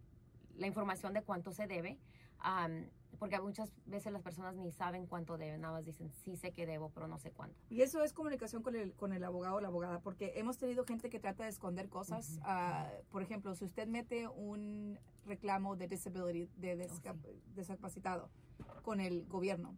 la 0.55 0.67
información 0.67 1.13
de 1.13 1.21
cuánto 1.21 1.51
se 1.53 1.67
debe. 1.67 1.97
Am, 2.39 2.89
porque 3.19 3.39
muchas 3.39 3.71
veces 3.85 4.11
las 4.11 4.21
personas 4.23 4.55
ni 4.55 4.71
saben 4.71 5.05
cuánto 5.05 5.37
deben, 5.37 5.61
nada 5.61 5.75
más 5.75 5.85
dicen, 5.85 6.09
sí 6.11 6.35
sé 6.35 6.51
que 6.51 6.65
debo, 6.65 6.89
pero 6.89 7.07
no 7.07 7.17
sé 7.19 7.31
cuánto. 7.31 7.55
Y 7.69 7.81
eso 7.83 8.03
es 8.03 8.11
comunicación 8.11 8.63
con 8.63 8.75
el, 8.75 8.93
con 8.95 9.13
el 9.13 9.23
abogado 9.23 9.55
o 9.57 9.61
la 9.61 9.67
abogada, 9.69 9.99
porque 10.01 10.33
hemos 10.35 10.57
tenido 10.57 10.83
gente 10.83 11.09
que 11.09 11.19
trata 11.19 11.43
de 11.43 11.49
esconder 11.49 11.87
cosas. 11.87 12.39
Ah, 12.43 12.89
por 13.11 13.21
ejemplo, 13.21 13.53
si 13.55 13.63
usted 13.63 13.87
mete 13.87 14.27
un 14.27 14.99
reclamo 15.25 15.75
de 15.77 15.87
disability, 15.87 16.51
de 16.57 16.75
desca- 16.75 17.15
discapacitado 17.55 18.29
con 18.81 18.99
el 18.99 19.25
gobierno, 19.27 19.77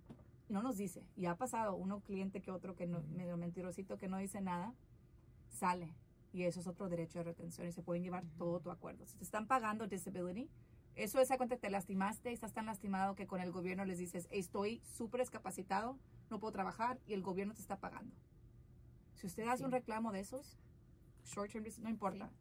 no 0.49 0.61
nos 0.61 0.77
dice, 0.77 1.07
y 1.15 1.25
ha 1.25 1.35
pasado 1.35 1.75
uno 1.75 2.01
cliente 2.01 2.41
que 2.41 2.51
otro 2.51 2.75
que 2.75 2.87
no, 2.87 3.01
medio 3.03 3.37
mentirosito 3.37 3.97
que 3.97 4.07
no 4.07 4.17
dice 4.17 4.41
nada, 4.41 4.73
sale. 5.49 5.95
Y 6.33 6.43
eso 6.43 6.59
es 6.59 6.67
otro 6.67 6.89
derecho 6.89 7.19
de 7.19 7.23
retención 7.25 7.67
y 7.67 7.71
se 7.71 7.81
pueden 7.81 8.03
llevar 8.03 8.25
todo 8.37 8.59
tu 8.59 8.69
acuerdo. 8.69 9.05
Si 9.07 9.17
te 9.17 9.23
están 9.23 9.47
pagando 9.47 9.87
disability, 9.87 10.49
Eso 10.95 11.19
es 11.19 11.29
a 11.29 11.35
cuenta 11.37 11.57
te 11.57 11.69
lastimaste, 11.69 12.31
estás 12.31 12.53
tan 12.53 12.65
lastimado 12.67 13.15
que 13.15 13.27
con 13.27 13.41
el 13.41 13.51
gobierno 13.51 13.83
les 13.83 13.97
dices, 13.97 14.27
estoy 14.31 14.79
súper 14.85 15.19
discapacitado, 15.21 15.99
no 16.29 16.39
puedo 16.39 16.53
trabajar 16.53 16.99
y 17.05 17.13
el 17.13 17.21
gobierno 17.21 17.53
te 17.53 17.59
está 17.59 17.77
pagando. 17.79 18.15
Si 19.15 19.27
usted 19.27 19.45
hace 19.47 19.57
Sí. 19.57 19.63
un 19.65 19.71
reclamo 19.71 20.13
de 20.13 20.21
esos, 20.21 20.57
short 21.25 21.51
term, 21.51 21.65
no 21.81 21.89
importa, 21.89 22.31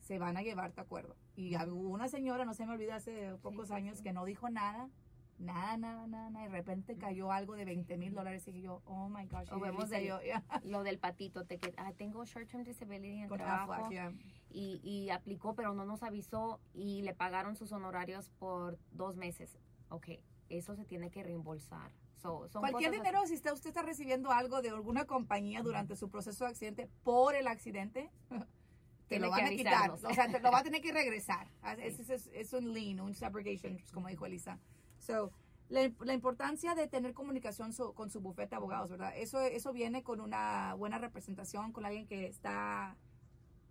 se 0.00 0.18
van 0.18 0.36
a 0.36 0.42
llevar 0.42 0.74
de 0.74 0.82
acuerdo. 0.82 1.16
Y 1.36 1.56
hubo 1.56 1.88
una 1.88 2.08
señora, 2.08 2.44
no 2.44 2.52
se 2.54 2.66
me 2.66 2.72
olvida, 2.72 2.96
hace 2.96 3.34
pocos 3.42 3.68
sí, 3.68 3.74
años, 3.74 3.98
sí. 3.98 4.02
que 4.04 4.12
no 4.12 4.24
dijo 4.26 4.50
nada, 4.50 4.90
nada, 5.38 5.76
nada, 5.76 6.06
nada, 6.06 6.30
nada, 6.30 6.44
y 6.46 6.48
de 6.48 6.52
repente 6.56 6.96
cayó 6.96 7.30
algo 7.32 7.54
de 7.54 7.64
20 7.64 7.96
mil 7.98 8.14
dólares 8.14 8.46
y 8.48 8.60
yo, 8.62 8.82
oh 8.86 9.08
my 9.08 9.26
gosh. 9.26 9.48
O 9.52 9.60
vemos 9.60 9.88
del- 9.90 10.06
yo, 10.06 10.20
yeah, 10.22 10.42
Lo 10.64 10.82
del 10.82 10.98
patito, 10.98 11.44
te 11.44 11.58
que 11.58 11.74
ah, 11.76 11.92
tengo 11.96 12.24
short-term 12.24 12.64
disability 12.64 13.16
en 13.16 13.22
el 13.24 13.28
con 13.28 13.38
trabajo 13.38 13.72
Aflac, 13.72 13.90
yeah. 13.90 14.12
y, 14.50 14.80
y 14.82 15.10
aplicó, 15.10 15.54
pero 15.54 15.74
no 15.74 15.84
nos 15.84 16.02
avisó 16.02 16.60
y 16.74 17.02
le 17.02 17.14
pagaron 17.14 17.56
sus 17.56 17.72
honorarios 17.72 18.30
por 18.38 18.78
dos 18.92 19.16
meses. 19.16 19.58
Ok, 19.90 20.08
eso 20.48 20.74
se 20.74 20.84
tiene 20.84 21.10
que 21.10 21.22
reembolsar. 21.22 21.92
So, 22.16 22.48
son 22.48 22.62
Cualquier 22.62 22.92
dinero, 22.92 23.26
si 23.26 23.34
usted, 23.34 23.52
usted 23.52 23.68
está 23.68 23.82
recibiendo 23.82 24.32
algo 24.32 24.62
de 24.62 24.70
alguna 24.70 25.04
compañía 25.04 25.62
durante 25.62 25.96
su 25.96 26.08
proceso 26.08 26.44
de 26.44 26.50
accidente 26.50 26.88
por 27.04 27.34
el 27.34 27.46
accidente, 27.46 28.10
te 29.08 29.18
lo 29.20 29.30
van 29.30 29.44
a 29.46 29.50
quitar. 29.50 29.90
O 29.90 29.96
sea, 29.98 30.26
te 30.30 30.40
lo 30.40 30.50
va 30.50 30.60
a 30.60 30.62
tener 30.64 30.80
que 30.80 30.92
regresar. 30.92 31.48
Ah, 31.62 31.74
Es, 31.74 32.00
es- 32.00 32.10
es- 32.10 32.30
es 32.32 32.52
un 32.54 32.72
lien, 32.72 33.00
un 33.00 33.14
subrogation, 33.14 33.78
como 33.92 34.08
dijo 34.08 34.24
Elisa. 34.26 34.58
So, 35.06 35.30
la, 35.68 35.88
la 36.00 36.14
importancia 36.14 36.74
de 36.74 36.88
tener 36.88 37.14
comunicación 37.14 37.72
con 37.94 38.10
su 38.10 38.20
bufete 38.20 38.50
de 38.50 38.56
abogados, 38.56 38.90
¿verdad? 38.90 39.12
Eso, 39.16 39.40
eso 39.40 39.72
viene 39.72 40.02
con 40.02 40.20
una 40.20 40.74
buena 40.74 40.98
representación, 40.98 41.72
con 41.72 41.86
alguien 41.86 42.06
que 42.08 42.26
está 42.26 42.96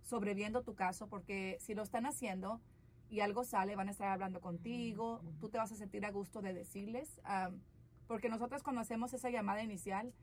sobreviviendo 0.02 0.62
tu 0.62 0.74
caso, 0.74 1.08
porque 1.08 1.58
si 1.60 1.74
lo 1.74 1.82
están 1.82 2.06
haciendo 2.06 2.60
y 3.10 3.20
algo 3.20 3.44
sale, 3.44 3.76
van 3.76 3.88
a 3.88 3.90
estar 3.90 4.08
hablando 4.08 4.40
contigo, 4.40 5.20
tú 5.38 5.50
te 5.50 5.58
vas 5.58 5.70
a 5.72 5.76
sentir 5.76 6.06
a 6.06 6.10
gusto 6.10 6.40
de 6.40 6.54
decirles, 6.54 7.20
am, 7.24 7.60
porque 8.06 8.30
nosotros 8.30 8.62
cuando 8.62 8.80
hacemos 8.80 9.12
esa 9.12 9.28
llamada 9.28 9.62
inicial, 9.62 10.14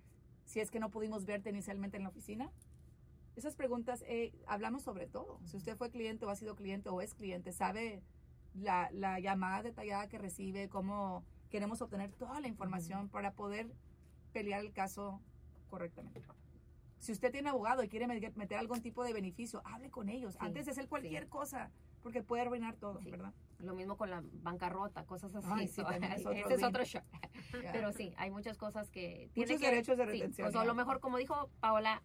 si 0.46 0.62
es 0.62 0.72
que 0.72 0.80
no 0.80 0.90
pudimos 0.90 1.26
verte 1.26 1.52
inicialmente 1.52 1.98
en 1.98 2.04
la 2.04 2.10
oficina, 2.10 2.52
esas 3.36 3.56
preguntas 3.56 4.04
eh, 4.08 4.34
hablamos 4.48 4.82
sobre 4.82 5.08
todo. 5.08 5.40
Si 5.46 5.58
usted 5.58 5.78
fue 5.78 5.92
cliente 5.92 6.26
o 6.26 6.30
ha 6.30 6.36
sido 6.36 6.56
cliente 6.56 6.90
o 6.90 7.02
es 7.02 7.14
cliente, 7.14 7.52
sabe 7.52 8.02
la, 8.54 8.90
la 8.92 9.20
llamada 9.20 9.64
detallada 9.64 10.08
que 10.08 10.18
recibe, 10.18 10.70
cómo 10.70 11.24
queremos 11.50 11.82
obtener 11.82 12.12
toda 12.12 12.40
la 12.40 12.48
información 12.48 13.10
para 13.10 13.32
poder 13.32 13.72
pelear 14.32 14.62
el 14.62 14.74
caso 14.74 15.22
correctamente. 15.70 16.22
Si 17.00 17.12
usted 17.12 17.32
tiene 17.32 17.50
abogado 17.50 17.84
y 17.84 17.90
quiere 17.90 18.08
me- 18.08 18.20
meter 18.36 18.58
algún 18.58 18.82
tipo 18.82 19.04
de 19.04 19.12
beneficio, 19.14 19.62
hable 19.66 19.90
con 19.92 20.08
ellos 20.08 20.34
Sí, 20.36 20.40
antes 20.42 20.66
de 20.66 20.72
hacer 20.72 20.88
cualquier 20.88 21.24
sí. 21.24 21.30
cosa, 21.30 21.70
porque 22.02 22.24
puede 22.24 22.44
arruinar 22.44 22.76
todo, 22.78 23.00
Sí. 23.02 23.12
¿verdad? 23.12 23.34
Lo 23.60 23.76
mismo 23.76 23.98
con 23.98 24.10
la 24.10 24.24
bancarrota, 24.42 25.06
cosas 25.06 25.36
así. 25.36 25.48
Ay, 25.52 25.68
So, 25.68 25.82
es 25.92 26.26
otro 26.26 26.32
ese 26.32 26.54
es 26.54 26.60
link. 26.62 26.70
otro 26.70 26.86
show. 26.86 27.02
Pero 27.52 27.92
sí, 27.92 28.14
hay 28.18 28.32
muchas 28.32 28.58
cosas 28.58 28.90
que... 28.90 29.30
tiene 29.34 29.48
Muchos 29.54 29.62
que- 29.62 29.70
derechos 29.70 29.98
de 29.98 30.06
sí, 30.06 30.12
retención. 30.12 30.46
pues, 30.46 30.56
a 30.56 30.60
ya. 30.60 30.66
lo 30.66 30.76
mejor, 30.76 31.00
como 31.02 31.18
dijo 31.18 31.50
Paola, 31.60 32.02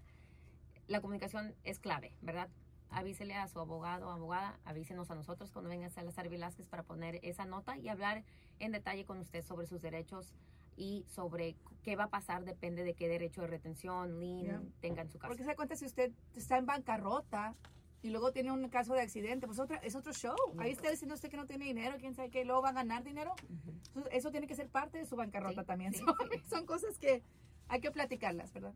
la 0.89 1.01
comunicación 1.01 1.55
es 1.65 1.79
clave, 1.79 2.15
¿verdad? 2.21 2.49
Avísele 2.91 3.35
a 3.35 3.47
su 3.49 3.61
abogado 3.61 4.09
o 4.09 4.11
abogada, 4.11 4.59
avísenos 4.65 5.11
a 5.11 5.15
nosotros 5.15 5.51
cuando 5.51 5.69
venga 5.69 5.89
Salazar 5.91 6.29
Velázquez 6.29 6.67
para 6.67 6.83
poner 6.83 7.21
esa 7.23 7.45
nota 7.45 7.77
y 7.77 7.89
hablar 7.89 8.25
en 8.59 8.73
detalle 8.73 9.05
con 9.05 9.19
usted 9.19 9.43
sobre 9.45 9.67
sus 9.67 9.81
derechos 9.83 10.33
y 10.77 11.05
sobre 11.09 11.57
qué 11.83 11.97
va 11.97 12.05
a 12.05 12.09
pasar, 12.09 12.45
depende 12.45 12.85
de 12.85 12.95
qué 12.95 13.09
derecho 13.09 13.43
de 13.43 13.49
retención, 13.49 14.19
lien 14.21 14.47
Ya. 14.47 14.63
tenga 14.81 15.03
en 15.03 15.09
su 15.11 15.19
caso. 15.19 15.29
Porque 15.29 15.43
se 15.43 15.49
da 15.51 15.57
cuenta 15.57 15.77
si 15.77 15.85
usted 15.85 16.13
está 16.35 16.57
en 16.57 16.67
bancarrota 16.67 17.55
y 18.01 18.11
luego 18.11 18.33
tiene 18.33 18.53
un 18.53 18.69
caso 18.69 18.95
de 18.95 19.01
accidente, 19.03 19.47
pues 19.47 19.59
otra, 19.59 19.77
es 19.79 19.95
otro 19.97 20.13
show. 20.13 20.37
Ahí 20.59 20.71
está 20.71 20.89
diciendo 20.91 21.15
usted 21.15 21.29
que 21.31 21.37
no 21.37 21.47
tiene 21.47 21.65
dinero, 21.67 21.97
quién 21.99 22.15
sabe 22.15 22.31
qué, 22.31 22.45
luego 22.45 22.63
va 22.63 22.69
a 22.71 22.73
ganar 22.73 23.03
dinero. 23.05 23.35
Ujú. 23.51 23.73
Eso, 24.01 24.09
eso 24.11 24.31
tiene 24.31 24.47
que 24.47 24.55
ser 24.55 24.69
parte 24.69 24.99
de 24.99 25.05
su 25.05 25.17
bancarrota 25.17 25.63
Sí, 25.63 25.67
también. 25.67 25.93
sí, 25.93 25.99
Son, 26.05 26.17
sí. 26.33 26.39
son 26.49 26.65
cosas 26.67 26.97
que 26.99 27.23
hay 27.69 27.81
que 27.81 27.91
platicarlas, 27.91 28.53
¿verdad? 28.53 28.73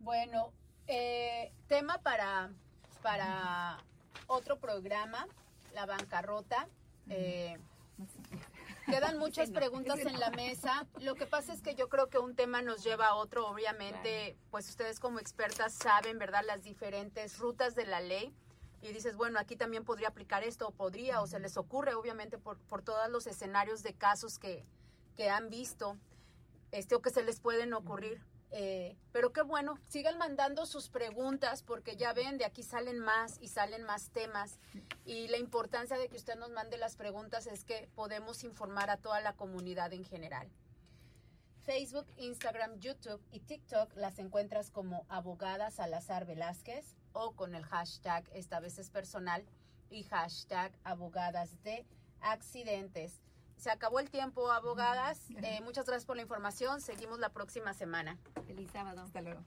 Bueno, 0.00 0.52
eh, 0.86 1.52
tema 1.68 1.98
para, 1.98 2.50
para 3.02 3.78
otro 4.26 4.58
programa, 4.58 5.26
la 5.74 5.86
bancarrota. 5.86 6.68
Eh, 7.08 7.58
Quedan 8.86 9.18
muchas 9.18 9.50
preguntas 9.50 9.98
en 9.98 10.20
la 10.20 10.30
mesa. 10.30 10.86
Lo 11.00 11.16
que 11.16 11.26
pasa 11.26 11.52
es 11.52 11.60
que 11.60 11.74
yo 11.74 11.88
creo 11.88 12.08
que 12.08 12.18
un 12.18 12.36
tema 12.36 12.62
nos 12.62 12.84
lleva 12.84 13.08
a 13.08 13.14
otro. 13.16 13.48
Obviamente, 13.48 14.36
pues 14.50 14.68
ustedes 14.68 15.00
como 15.00 15.18
expertas 15.18 15.72
saben, 15.72 16.18
¿verdad?, 16.18 16.42
las 16.46 16.62
diferentes 16.62 17.38
rutas 17.38 17.74
de 17.74 17.86
la 17.86 18.00
ley. 18.00 18.32
Y 18.82 18.92
dices, 18.92 19.16
bueno, 19.16 19.40
aquí 19.40 19.56
también 19.56 19.84
podría 19.84 20.08
aplicar 20.08 20.44
esto, 20.44 20.68
o 20.68 20.70
podría, 20.70 21.20
o 21.20 21.26
se 21.26 21.40
les 21.40 21.56
ocurre, 21.56 21.94
obviamente, 21.94 22.38
por, 22.38 22.58
por 22.58 22.82
todos 22.82 23.08
los 23.08 23.26
escenarios 23.26 23.82
de 23.82 23.94
casos 23.94 24.38
que, 24.38 24.64
que 25.16 25.30
han 25.30 25.48
visto, 25.50 25.96
este, 26.70 26.94
o 26.94 27.02
que 27.02 27.10
se 27.10 27.24
les 27.24 27.40
pueden 27.40 27.72
ocurrir. 27.74 28.22
Eh, 28.58 28.96
pero 29.12 29.34
qué 29.34 29.42
bueno, 29.42 29.78
sigan 29.86 30.16
mandando 30.16 30.64
sus 30.64 30.88
preguntas 30.88 31.62
porque 31.62 31.94
ya 31.96 32.14
ven, 32.14 32.38
de 32.38 32.46
aquí 32.46 32.62
salen 32.62 32.98
más 32.98 33.36
y 33.42 33.48
salen 33.48 33.82
más 33.82 34.08
temas. 34.08 34.58
Y 35.04 35.28
la 35.28 35.36
importancia 35.36 35.98
de 35.98 36.08
que 36.08 36.16
usted 36.16 36.36
nos 36.36 36.48
mande 36.48 36.78
las 36.78 36.96
preguntas 36.96 37.46
es 37.46 37.64
que 37.64 37.86
podemos 37.94 38.44
informar 38.44 38.88
a 38.88 38.96
toda 38.96 39.20
la 39.20 39.34
comunidad 39.34 39.92
en 39.92 40.06
general. 40.06 40.48
Facebook, 41.64 42.06
Instagram, 42.16 42.80
YouTube 42.80 43.20
y 43.30 43.40
TikTok 43.40 43.94
las 43.94 44.18
encuentras 44.18 44.70
como 44.70 45.04
abogada 45.10 45.70
Salazar 45.70 46.24
Velázquez 46.24 46.96
o 47.12 47.32
con 47.32 47.54
el 47.54 47.64
hashtag, 47.66 48.24
esta 48.32 48.58
vez 48.60 48.78
es 48.78 48.88
personal, 48.88 49.44
y 49.90 50.04
hashtag 50.04 50.72
abogadas 50.82 51.62
de 51.62 51.84
accidentes. 52.22 53.20
Se 53.56 53.70
acabó 53.70 54.00
el 54.00 54.10
tiempo, 54.10 54.52
abogadas. 54.52 55.20
Eh, 55.42 55.60
muchas 55.62 55.86
gracias 55.86 56.04
por 56.04 56.16
la 56.16 56.22
información. 56.22 56.80
Seguimos 56.80 57.18
la 57.18 57.30
próxima 57.30 57.74
semana. 57.74 58.18
Feliz 58.46 58.70
sábado. 58.70 59.02
Hasta 59.02 59.22
luego. 59.22 59.40